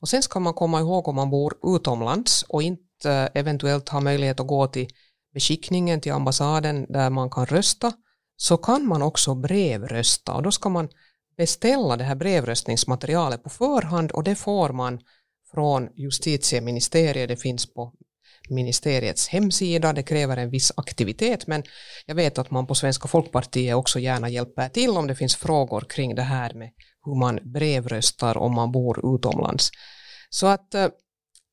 Och 0.00 0.08
sen 0.08 0.22
ska 0.22 0.40
man 0.40 0.54
komma 0.54 0.80
ihåg 0.80 1.08
om 1.08 1.16
man 1.16 1.30
bor 1.30 1.76
utomlands 1.76 2.42
och 2.42 2.62
inte 2.62 3.30
eventuellt 3.34 3.88
har 3.88 4.00
möjlighet 4.00 4.40
att 4.40 4.46
gå 4.46 4.66
till 4.66 4.88
beskickningen 5.34 6.00
till 6.00 6.12
ambassaden 6.12 6.86
där 6.88 7.10
man 7.10 7.30
kan 7.30 7.46
rösta 7.46 7.92
så 8.36 8.56
kan 8.56 8.86
man 8.86 9.02
också 9.02 9.34
brevrösta 9.34 10.34
och 10.34 10.42
då 10.42 10.52
ska 10.52 10.68
man 10.68 10.88
beställa 11.36 11.96
det 11.96 12.04
här 12.04 12.14
brevröstningsmaterialet 12.14 13.42
på 13.42 13.50
förhand 13.50 14.10
och 14.10 14.24
det 14.24 14.34
får 14.34 14.68
man 14.68 15.00
från 15.50 15.88
justitieministeriet. 15.94 17.28
Det 17.28 17.36
finns 17.36 17.74
på 17.74 17.92
ministeriets 18.48 19.28
hemsida. 19.28 19.92
Det 19.92 20.02
kräver 20.02 20.36
en 20.36 20.50
viss 20.50 20.72
aktivitet 20.76 21.46
men 21.46 21.62
jag 22.06 22.14
vet 22.14 22.38
att 22.38 22.50
man 22.50 22.66
på 22.66 22.74
Svenska 22.74 23.08
folkpartiet 23.08 23.74
också 23.74 23.98
gärna 23.98 24.28
hjälper 24.28 24.68
till 24.68 24.90
om 24.90 25.06
det 25.06 25.14
finns 25.14 25.36
frågor 25.36 25.80
kring 25.80 26.14
det 26.14 26.22
här 26.22 26.54
med 26.54 26.70
hur 27.04 27.14
man 27.14 27.40
brevröstar 27.52 28.38
om 28.38 28.54
man 28.54 28.72
bor 28.72 29.16
utomlands. 29.16 29.70
Så 30.30 30.46
att 30.46 30.74
eh, 30.74 30.88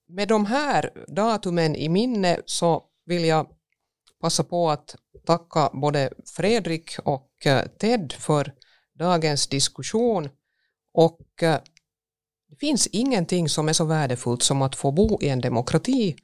med 0.09 0.27
de 0.27 0.45
här 0.45 0.89
datumen 1.15 1.75
i 1.75 1.89
minne 1.89 2.41
så 2.45 2.83
vill 3.05 3.25
jag 3.25 3.47
passa 4.21 4.43
på 4.43 4.69
att 4.69 4.95
tacka 5.25 5.69
både 5.73 6.09
Fredrik 6.35 6.95
och 7.03 7.29
eh, 7.45 7.65
Ted 7.79 8.13
för 8.19 8.53
dagens 8.99 9.47
diskussion 9.47 10.29
och 10.93 11.43
eh, 11.43 11.59
det 12.49 12.55
finns 12.55 12.87
ingenting 12.87 13.49
som 13.49 13.69
är 13.69 13.73
så 13.73 13.85
värdefullt 13.85 14.43
som 14.43 14.61
att 14.61 14.75
få 14.75 14.91
bo 14.91 15.21
i 15.21 15.29
en 15.29 15.41
demokrati, 15.41 16.15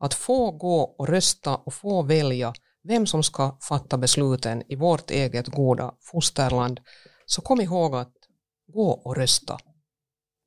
att 0.00 0.14
få 0.14 0.50
gå 0.50 0.80
och 0.80 1.08
rösta 1.08 1.56
och 1.56 1.74
få 1.74 2.02
välja 2.02 2.52
vem 2.82 3.06
som 3.06 3.22
ska 3.22 3.58
fatta 3.60 3.98
besluten 3.98 4.62
i 4.68 4.76
vårt 4.76 5.10
eget 5.10 5.46
goda 5.46 5.94
fosterland. 6.00 6.80
Så 7.26 7.42
kom 7.42 7.60
ihåg 7.60 7.94
att 7.94 8.12
gå 8.72 8.90
och 8.90 9.16
rösta. 9.16 9.58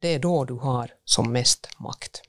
Det 0.02 0.08
är 0.08 0.20
då 0.20 0.46
du 0.46 0.54
har 0.54 0.91
som 1.06 1.32
mest 1.32 1.67
makt. 1.80 2.22